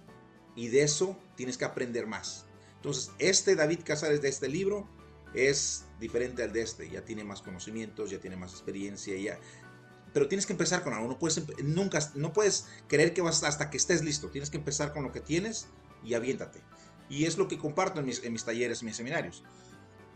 Y 0.56 0.70
de 0.70 0.84
eso 0.84 1.18
tienes 1.36 1.58
que 1.58 1.66
aprender 1.66 2.08
más. 2.08 2.46
Entonces, 2.78 3.12
este 3.20 3.56
David 3.56 3.82
Casares 3.84 4.22
de 4.22 4.30
este 4.30 4.48
libro 4.48 4.88
es 5.34 5.86
diferente 6.00 6.44
al 6.44 6.52
de 6.54 6.62
este. 6.62 6.90
Ya 6.90 7.04
tiene 7.04 7.24
más 7.24 7.42
conocimientos, 7.42 8.10
ya 8.10 8.20
tiene 8.20 8.36
más 8.36 8.52
experiencia, 8.52 9.18
ya. 9.18 9.40
Pero 10.14 10.28
tienes 10.28 10.46
que 10.46 10.54
empezar 10.54 10.84
con 10.84 10.94
algo. 10.94 11.08
No 11.08 11.20
puedes, 11.20 11.42
nunca, 11.64 12.00
no 12.16 12.34
puedes 12.34 12.68
creer 12.88 13.14
que 13.14 13.22
vas 13.22 13.44
hasta 13.44 13.70
que 13.70 13.78
estés 13.78 14.04
listo. 14.04 14.30
Tienes 14.30 14.50
que 14.50 14.58
empezar 14.58 14.94
con 14.94 15.04
lo 15.04 15.12
que 15.12 15.22
tienes 15.22 15.68
y 16.04 16.14
aviéntate. 16.14 16.62
Y 17.10 17.26
es 17.26 17.38
lo 17.38 17.48
que 17.48 17.58
comparto 17.58 18.00
en 18.00 18.06
mis, 18.06 18.24
en 18.24 18.34
mis 18.34 18.44
talleres, 18.44 18.82
en 18.82 18.88
mis 18.88 18.96
seminarios. 18.96 19.44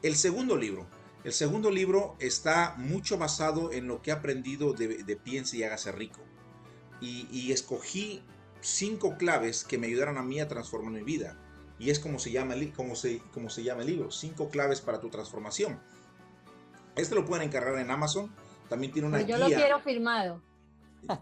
El 0.01 0.15
segundo 0.15 0.57
libro. 0.57 0.87
El 1.23 1.31
segundo 1.31 1.71
libro 1.71 2.17
está 2.19 2.75
mucho 2.77 3.17
basado 3.17 3.71
en 3.71 3.87
lo 3.87 4.01
que 4.01 4.09
he 4.09 4.13
aprendido 4.13 4.73
de, 4.73 5.03
de 5.03 5.15
Piense 5.15 5.57
y 5.57 5.63
hágase 5.63 5.91
rico. 5.91 6.21
Y, 6.99 7.27
y 7.31 7.51
escogí 7.51 8.21
cinco 8.61 9.17
claves 9.17 9.63
que 9.63 9.77
me 9.77 9.87
ayudaron 9.87 10.17
a 10.17 10.23
mí 10.23 10.39
a 10.39 10.47
transformar 10.47 10.93
mi 10.93 11.03
vida 11.03 11.37
y 11.83 11.89
es 11.89 11.99
como 11.99 12.17
se 12.17 12.31
llama, 12.31 12.55
como 12.73 12.95
se, 12.95 13.19
como 13.33 13.49
se 13.49 13.61
llama 13.61 13.81
el 13.81 13.87
libro, 13.87 14.09
cinco 14.09 14.47
claves 14.49 14.79
para 14.79 15.01
tu 15.01 15.09
transformación. 15.09 15.81
Este 16.95 17.13
lo 17.13 17.25
pueden 17.25 17.47
encargar 17.47 17.77
en 17.77 17.91
Amazon. 17.91 18.33
También 18.69 18.93
tiene 18.93 19.09
una 19.09 19.17
Pero 19.17 19.29
yo 19.29 19.37
lo 19.37 19.47
quiero 19.47 19.79
firmado. 19.81 20.41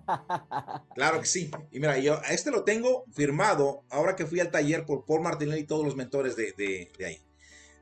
Claro 0.94 1.20
que 1.20 1.26
sí. 1.26 1.50
Y 1.72 1.80
mira, 1.80 1.98
yo 1.98 2.22
este 2.30 2.52
lo 2.52 2.64
tengo 2.64 3.06
firmado 3.12 3.84
ahora 3.90 4.16
que 4.16 4.28
fui 4.28 4.40
al 4.40 4.52
taller 4.52 4.86
por 4.86 5.06
Paul 5.06 5.22
Martinelli 5.22 5.62
y 5.62 5.66
todos 5.66 5.84
los 5.84 5.96
mentores 5.96 6.36
de, 6.36 6.54
de 6.54 7.06
ahí. 7.06 7.20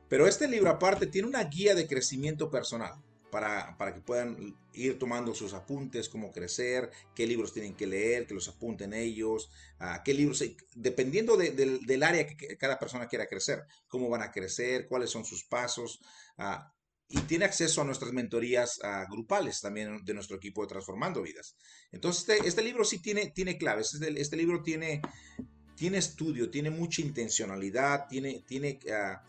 Pero 0.08 0.26
este 0.26 0.48
libro 0.48 0.70
aparte 0.70 1.08
tiene 1.08 1.28
una 1.28 1.44
guía 1.44 1.76
de 1.76 1.86
crecimiento 1.86 2.50
personal 2.50 2.94
para, 3.30 3.94
que 3.94 4.02
puedan 4.02 4.56
ir 4.74 4.98
tomando 4.98 5.34
sus 5.34 5.54
apuntes, 5.54 6.10
cómo 6.10 6.32
crecer, 6.32 6.90
qué 7.16 7.28
libros 7.28 7.54
tienen 7.54 7.76
que 7.76 7.88
leer, 7.88 8.26
que 8.26 8.34
los 8.34 8.48
apunten 8.48 8.94
ellos, 8.94 9.50
a 9.78 10.04
qué 10.04 10.14
libros, 10.14 10.44
dependiendo 10.76 11.38
del 11.38 12.04
área 12.04 12.26
que, 12.26 12.58
cada 12.58 12.80
persona 12.80 13.08
quiera 13.08 13.28
crecer, 13.28 13.64
cómo 13.88 14.10
van 14.10 14.22
a 14.22 14.32
crecer, 14.32 14.88
cuáles 14.88 15.10
son 15.10 15.26
sus 15.26 15.44
pasos. 15.44 16.00
y 17.12 17.20
tiene 17.22 17.46
acceso 17.46 17.82
a 17.82 17.86
nuestras 17.86 18.14
mentorías 18.14 18.80
grupales 19.10 19.62
también 19.62 20.06
de 20.06 20.14
nuestro 20.14 20.38
equipo 20.38 20.62
de 20.62 20.68
Transformando 20.70 21.22
Vidas. 21.22 21.56
Entonces, 21.92 22.30
este, 22.30 22.48
este 22.48 22.62
libro 22.64 22.84
sí 22.84 23.00
tiene, 23.00 23.32
tiene 23.32 23.58
claves. 23.58 23.96
Este, 23.96 24.22
este, 24.22 24.38
libro 24.38 24.62
tiene, 24.62 25.02
tiene 25.76 25.98
estudio, 25.98 26.52
tiene 26.52 26.70
mucha 26.70 27.02
intencionalidad, 27.02 28.08
tiene, 28.08 28.44
tiene 28.48 28.80
ah, 28.94 29.24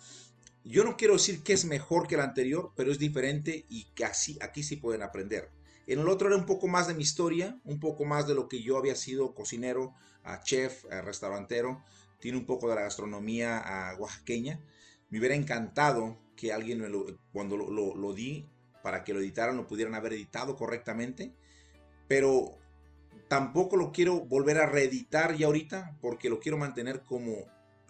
yo 0.64 0.84
no 0.84 0.96
quiero 0.96 1.14
decir 1.14 1.42
que 1.42 1.52
es 1.52 1.64
mejor 1.64 2.06
que 2.06 2.16
el 2.16 2.20
anterior, 2.20 2.72
pero 2.76 2.92
es 2.92 2.98
diferente 2.98 3.64
y 3.68 3.84
que 3.94 4.04
así, 4.04 4.38
aquí 4.42 4.62
sí 4.62 4.76
pueden 4.76 5.02
aprender. 5.02 5.50
En 5.86 6.00
el 6.00 6.08
otro 6.08 6.28
era 6.28 6.36
un 6.36 6.46
poco 6.46 6.68
más 6.68 6.86
de 6.86 6.94
mi 6.94 7.02
historia, 7.02 7.58
un 7.64 7.80
poco 7.80 8.04
más 8.04 8.26
de 8.28 8.34
lo 8.34 8.48
que 8.48 8.62
yo 8.62 8.76
había 8.76 8.94
sido 8.94 9.34
cocinero, 9.34 9.94
chef, 10.44 10.84
restaurantero. 10.84 11.82
Tiene 12.20 12.38
un 12.38 12.46
poco 12.46 12.68
de 12.68 12.76
la 12.76 12.82
gastronomía 12.82 13.96
oaxaqueña. 13.98 14.60
Me 15.08 15.18
hubiera 15.18 15.34
encantado 15.34 16.18
que 16.36 16.52
alguien 16.52 16.80
cuando 17.32 17.56
lo, 17.56 17.96
lo 17.96 18.12
di 18.12 18.48
para 18.82 19.02
que 19.02 19.12
lo 19.12 19.20
editaran, 19.20 19.56
lo 19.56 19.66
pudieran 19.66 19.94
haber 19.94 20.12
editado 20.12 20.54
correctamente. 20.56 21.34
Pero 22.06 22.58
tampoco 23.28 23.76
lo 23.76 23.90
quiero 23.90 24.20
volver 24.20 24.58
a 24.58 24.66
reeditar 24.66 25.34
ya 25.36 25.46
ahorita 25.46 25.96
porque 26.00 26.28
lo 26.28 26.38
quiero 26.38 26.58
mantener 26.58 27.02
como 27.02 27.46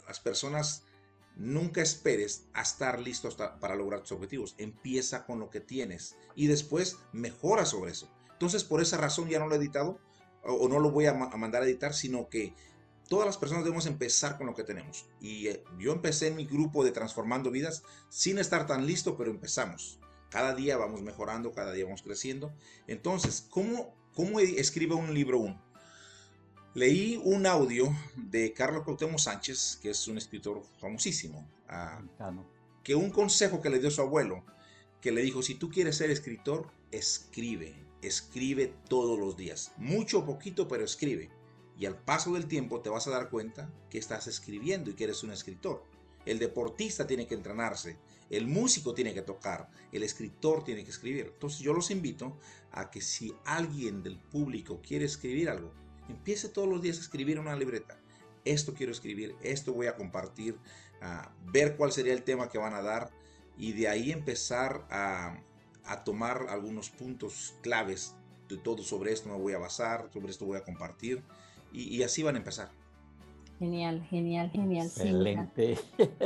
las 0.07 0.21
personas 0.21 0.85
Nunca 1.41 1.81
esperes 1.81 2.45
a 2.53 2.61
estar 2.61 3.01
listo 3.01 3.31
para 3.61 3.75
lograr 3.75 4.01
tus 4.01 4.13
objetivos. 4.13 4.55
Empieza 4.59 5.25
con 5.25 5.41
lo 5.41 5.49
que 5.49 5.61
tienes 5.61 6.15
y 6.35 6.49
después 6.49 6.99
mejora 7.15 7.65
sobre 7.65 7.93
eso. 7.93 8.11
Entonces, 8.33 8.63
por 8.63 8.83
esa 8.83 8.99
razón 8.99 9.31
ya 9.31 9.39
no 9.39 9.47
lo 9.47 9.55
he 9.55 9.59
editado 9.59 9.99
o, 10.45 10.69
no 10.69 10.79
lo 10.79 10.91
voy 10.91 11.07
a, 11.07 11.15
mandar 11.15 11.63
a 11.63 11.65
editar, 11.65 11.95
sino 11.95 12.29
que 12.29 12.53
todas 13.09 13.25
las 13.25 13.39
personas 13.39 13.65
debemos 13.65 13.87
empezar 13.87 14.37
con 14.37 14.49
lo 14.49 14.55
que 14.55 14.65
tenemos. 14.65 15.07
Y 15.19 15.49
eh, 15.49 15.65
yo 15.79 15.93
empecé 15.93 16.27
en 16.27 16.37
mi 16.37 16.45
grupo 16.45 16.85
de 16.85 16.93
Transformando 16.93 17.51
Vidas 17.51 17.85
sin 18.11 18.37
estar 18.37 18.67
tan 18.67 18.87
listo, 18.87 19.17
pero 19.17 19.31
empezamos. 19.31 19.99
Cada 20.29 20.55
día 20.55 20.77
vamos 20.77 21.01
mejorando, 21.01 21.53
cada 21.53 21.73
día 21.73 21.87
vamos 21.87 22.03
creciendo. 22.03 22.53
Entonces, 22.87 23.47
¿cómo, 23.49 23.95
cómo 24.15 24.41
escribe 24.41 24.95
un 24.95 25.15
libro 25.15 25.39
uno? 25.39 25.70
Leí 26.73 27.21
un 27.25 27.47
audio 27.47 27.93
de 28.15 28.53
Carlos 28.53 28.85
Cuauhtémoc 28.85 29.19
Sánchez, 29.19 29.81
que 29.83 29.91
es 29.91 30.07
un 30.07 30.19
escritor 30.19 30.63
famosísimo, 30.79 31.45
ah, 31.69 32.01
que 32.85 32.95
un 32.95 33.11
consejo 33.11 33.61
que 33.61 33.71
le 33.71 33.81
dio 33.81 33.91
su 33.91 34.01
abuelo, 34.01 34.45
que 35.01 35.11
le 35.11 35.23
dijo, 35.23 35.43
si 35.43 35.57
tú 35.57 35.69
quieres 35.69 35.97
ser 35.97 36.13
escritor, 36.13 36.71
escribe, 36.93 37.75
escribe 38.03 38.73
todos 38.89 39.19
los 39.19 39.37
días, 39.37 39.73
mucho 39.79 40.21
o 40.21 40.25
poquito, 40.25 40.69
pero 40.69 40.85
escribe. 40.85 41.29
Y 41.77 41.87
al 41.87 41.99
paso 41.99 42.35
del 42.35 42.47
tiempo 42.47 42.81
te 42.81 42.89
vas 42.89 43.09
a 43.09 43.11
dar 43.11 43.31
cuenta 43.31 43.69
que 43.91 43.99
estás 43.99 44.29
escribiendo 44.29 44.91
y 44.91 44.95
que 44.95 45.05
eres 45.05 45.25
un 45.25 45.33
escritor. 45.33 45.83
El 46.25 46.39
deportista 46.39 47.05
tiene 47.05 47.27
que 47.27 47.35
entrenarse, 47.35 47.99
el 48.29 48.47
músico 48.47 48.95
tiene 48.95 49.13
que 49.13 49.23
tocar, 49.23 49.69
el 49.91 50.05
escritor 50.05 50.63
tiene 50.63 50.85
que 50.85 50.91
escribir. 50.91 51.33
Entonces 51.33 51.59
yo 51.59 51.73
los 51.73 51.91
invito 51.91 52.39
a 52.71 52.93
que 52.93 53.01
si 53.01 53.35
alguien 53.45 54.05
del 54.05 54.21
público 54.21 54.81
quiere 54.81 55.07
escribir 55.07 55.51
algo, 55.51 55.73
Empiece 56.11 56.49
todos 56.49 56.69
los 56.69 56.83
días 56.83 56.99
a 56.99 57.03
escribir 57.03 57.39
una 57.39 57.55
libreta. 57.55 57.97
Esto 58.45 58.75
quiero 58.75 58.91
escribir, 58.91 59.37
esto 59.43 59.73
voy 59.73 59.87
a 59.87 59.95
compartir, 59.95 60.57
a 61.01 61.31
ver 61.53 61.77
cuál 61.77 61.93
sería 61.93 62.13
el 62.13 62.25
tema 62.25 62.49
que 62.49 62.59
van 62.59 62.75
a 62.75 62.83
dar 62.83 63.11
y 63.57 63.73
de 63.73 63.89
ahí 63.89 64.11
empezar 64.11 64.87
a, 64.91 65.39
tomar 66.05 66.47
algunos 66.49 66.89
puntos 66.89 67.55
claves 67.63 68.15
de 68.49 68.57
todo 68.57 68.83
sobre 68.85 69.13
esto 69.13 69.29
me 69.29 69.37
voy 69.37 69.53
a 69.55 69.59
basar, 69.59 70.09
sobre 70.13 70.31
esto 70.31 70.47
voy 70.47 70.57
a 70.57 70.63
compartir 70.63 71.23
y, 71.73 72.03
así 72.03 72.23
van 72.23 72.35
a 72.37 72.39
empezar. 72.39 72.71
Genial, 73.59 74.03
genial, 74.09 74.51
genial. 74.51 74.87
Excelente. 74.87 75.79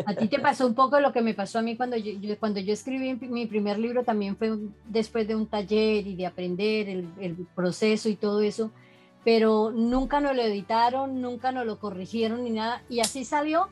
a 0.06 0.14
ti 0.14 0.28
te 0.28 0.38
pasó 0.38 0.66
un 0.66 0.74
poco 0.74 1.00
lo 1.00 1.12
que 1.12 1.20
me 1.20 1.34
pasó 1.34 1.58
a 1.58 1.62
mí 1.62 1.76
cuando 1.76 1.96
yo, 1.96 2.12
cuando 2.38 2.60
yo 2.60 2.72
escribí 2.72 3.14
mi 3.28 3.46
primer 3.46 3.78
libro, 3.78 4.04
también 4.04 4.36
fue 4.36 4.56
después 4.86 5.26
de 5.26 5.34
un 5.34 5.46
taller 5.46 6.06
y 6.06 6.14
de 6.14 6.26
aprender 6.26 6.88
el, 6.88 7.08
el, 7.20 7.34
proceso 7.54 8.08
y 8.08 8.16
todo 8.16 8.40
eso 8.40 8.70
pero 9.24 9.70
nunca 9.70 10.20
nos 10.20 10.36
lo 10.36 10.42
editaron, 10.42 11.20
nunca 11.20 11.50
nos 11.50 11.66
lo 11.66 11.78
corrigieron 11.78 12.44
ni 12.44 12.50
nada, 12.50 12.82
y 12.88 13.00
así 13.00 13.24
salió. 13.24 13.68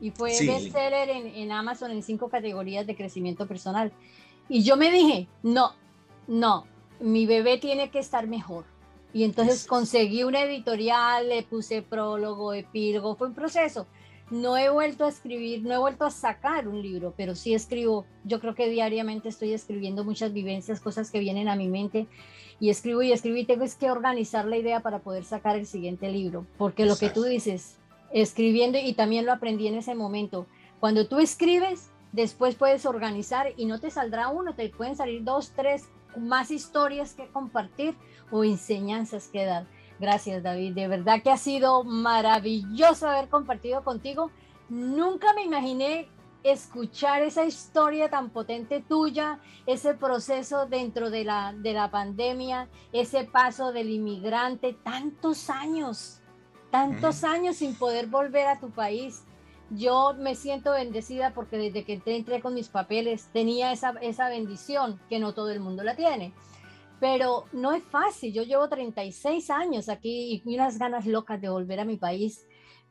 Y 0.00 0.10
fue 0.10 0.30
bestseller 0.30 1.08
en, 1.08 1.26
en 1.28 1.52
Amazon 1.52 1.90
en 1.90 2.02
cinco 2.02 2.28
categorías 2.28 2.86
de 2.86 2.96
crecimiento 2.96 3.46
personal. 3.46 3.92
Y 4.48 4.62
yo 4.62 4.76
me 4.76 4.90
dije, 4.90 5.26
no, 5.42 5.72
no, 6.26 6.66
mi 7.00 7.24
bebé 7.24 7.58
tiene 7.58 7.90
que 7.90 7.98
estar 7.98 8.26
mejor. 8.26 8.64
Y 9.12 9.24
entonces 9.24 9.66
conseguí 9.66 10.24
una 10.24 10.42
editorial, 10.42 11.28
le 11.28 11.42
puse 11.42 11.80
prólogo, 11.80 12.52
epílogo, 12.52 13.16
fue 13.16 13.28
un 13.28 13.34
proceso. 13.34 13.86
No 14.30 14.58
he 14.58 14.68
vuelto 14.68 15.06
a 15.06 15.08
escribir, 15.08 15.62
no 15.62 15.72
he 15.72 15.78
vuelto 15.78 16.04
a 16.04 16.10
sacar 16.10 16.68
un 16.68 16.82
libro, 16.82 17.14
pero 17.16 17.34
sí 17.34 17.54
escribo. 17.54 18.04
Yo 18.24 18.40
creo 18.40 18.54
que 18.54 18.68
diariamente 18.68 19.28
estoy 19.28 19.54
escribiendo 19.54 20.04
muchas 20.04 20.32
vivencias, 20.32 20.80
cosas 20.80 21.10
que 21.10 21.20
vienen 21.20 21.48
a 21.48 21.56
mi 21.56 21.68
mente 21.68 22.08
y 22.58 22.70
escribo 22.70 23.02
y 23.02 23.12
escribo 23.12 23.36
y 23.36 23.44
tengo 23.44 23.64
es 23.64 23.74
que 23.74 23.90
organizar 23.90 24.46
la 24.46 24.56
idea 24.56 24.80
para 24.80 25.00
poder 25.00 25.24
sacar 25.24 25.56
el 25.56 25.66
siguiente 25.66 26.08
libro, 26.10 26.46
porque 26.58 26.86
lo 26.86 26.96
que 26.96 27.10
tú 27.10 27.24
dices, 27.24 27.76
escribiendo 28.12 28.78
y 28.78 28.94
también 28.94 29.26
lo 29.26 29.32
aprendí 29.32 29.66
en 29.66 29.76
ese 29.76 29.94
momento. 29.94 30.46
Cuando 30.80 31.06
tú 31.06 31.18
escribes, 31.18 31.90
después 32.12 32.54
puedes 32.54 32.86
organizar 32.86 33.48
y 33.56 33.66
no 33.66 33.80
te 33.80 33.90
saldrá 33.90 34.28
uno, 34.28 34.54
te 34.54 34.68
pueden 34.70 34.96
salir 34.96 35.24
dos, 35.24 35.52
tres 35.54 35.84
más 36.16 36.50
historias 36.50 37.14
que 37.14 37.28
compartir 37.28 37.94
o 38.30 38.44
enseñanzas 38.44 39.28
que 39.28 39.44
dar. 39.44 39.66
Gracias, 39.98 40.42
David. 40.42 40.74
De 40.74 40.88
verdad 40.88 41.22
que 41.22 41.30
ha 41.30 41.36
sido 41.36 41.84
maravilloso 41.84 43.08
haber 43.08 43.28
compartido 43.28 43.82
contigo. 43.82 44.30
Nunca 44.68 45.32
me 45.34 45.44
imaginé 45.44 46.08
escuchar 46.50 47.22
esa 47.22 47.44
historia 47.44 48.08
tan 48.08 48.30
potente 48.30 48.80
tuya, 48.80 49.40
ese 49.66 49.94
proceso 49.94 50.66
dentro 50.66 51.10
de 51.10 51.24
la, 51.24 51.52
de 51.52 51.72
la 51.72 51.90
pandemia, 51.90 52.68
ese 52.92 53.24
paso 53.24 53.72
del 53.72 53.90
inmigrante, 53.90 54.72
tantos 54.72 55.50
años, 55.50 56.20
tantos 56.70 57.24
años 57.24 57.56
sin 57.56 57.74
poder 57.74 58.06
volver 58.06 58.46
a 58.46 58.60
tu 58.60 58.70
país. 58.70 59.24
Yo 59.70 60.14
me 60.16 60.34
siento 60.34 60.72
bendecida 60.72 61.34
porque 61.34 61.56
desde 61.56 61.84
que 61.84 62.00
entré, 62.04 62.40
con 62.40 62.54
mis 62.54 62.68
papeles 62.68 63.28
tenía 63.32 63.72
esa, 63.72 63.94
esa 64.00 64.28
bendición 64.28 65.00
que 65.08 65.18
no 65.18 65.34
todo 65.34 65.50
el 65.50 65.60
mundo 65.60 65.82
la 65.82 65.96
tiene. 65.96 66.32
Pero 67.00 67.44
no 67.52 67.72
es 67.72 67.82
fácil. 67.82 68.32
Yo 68.32 68.42
llevo 68.42 68.68
36 68.68 69.50
años 69.50 69.88
aquí 69.88 70.42
y 70.44 70.54
unas 70.54 70.78
ganas 70.78 71.04
locas 71.06 71.40
de 71.40 71.48
volver 71.48 71.80
a 71.80 71.84
mi 71.84 71.96
país, 71.96 72.46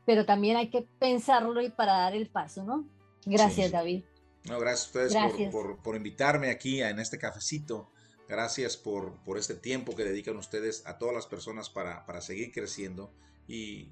pero 0.05 0.25
también 0.25 0.57
hay 0.57 0.69
que 0.69 0.81
pensarlo 0.99 1.61
y 1.61 1.69
para 1.69 1.93
dar 1.93 2.13
el 2.13 2.29
paso, 2.29 2.63
¿no? 2.63 2.85
Gracias, 3.25 3.71
David. 3.71 4.03
No, 4.45 4.59
gracias 4.59 4.95
a 4.95 5.27
ustedes 5.27 5.51
Por, 5.51 5.81
por, 5.81 5.95
invitarme 5.95 6.51
aquí 6.51 6.81
en 6.81 6.99
este 6.99 7.17
cafecito. 7.17 7.91
Gracias 8.27 8.77
por, 8.77 9.23
por, 9.23 9.38
este 9.38 9.55
tiempo 9.55 9.95
que 9.95 10.03
dedican 10.03 10.38
ustedes 10.38 10.85
a 10.85 10.97
todas 10.97 11.15
las 11.15 11.25
personas 11.27 11.69
para, 11.69 12.05
para 12.05 12.21
seguir 12.21 12.51
creciendo. 12.51 13.11
Y 13.47 13.91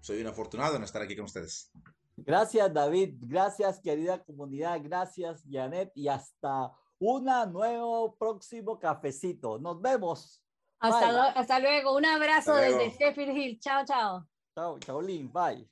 soy 0.00 0.20
un 0.20 0.26
afortunado 0.28 0.76
en 0.76 0.84
estar 0.84 1.02
aquí 1.02 1.16
con 1.16 1.24
ustedes. 1.24 1.70
Gracias, 2.16 2.72
David. 2.72 3.14
Gracias, 3.20 3.80
querida 3.80 4.22
comunidad. 4.24 4.80
Gracias, 4.82 5.42
Janet. 5.48 5.92
Y 5.94 6.08
hasta 6.08 6.72
un 6.98 7.24
nuevo 7.52 8.16
próximo 8.16 8.78
cafecito. 8.78 9.58
Nos 9.58 9.80
vemos. 9.80 10.42
Hasta, 10.80 11.30
hasta 11.30 11.58
luego. 11.60 11.96
Un 11.96 12.06
abrazo 12.06 12.54
desde 12.56 12.90
Sheffield 12.90 13.36
Hill. 13.36 13.60
Chao, 13.60 13.84
chao. 13.84 14.26
Chao, 14.54 14.78
chao, 14.80 15.00
Lynn. 15.00 15.30
Bye. 15.32 15.68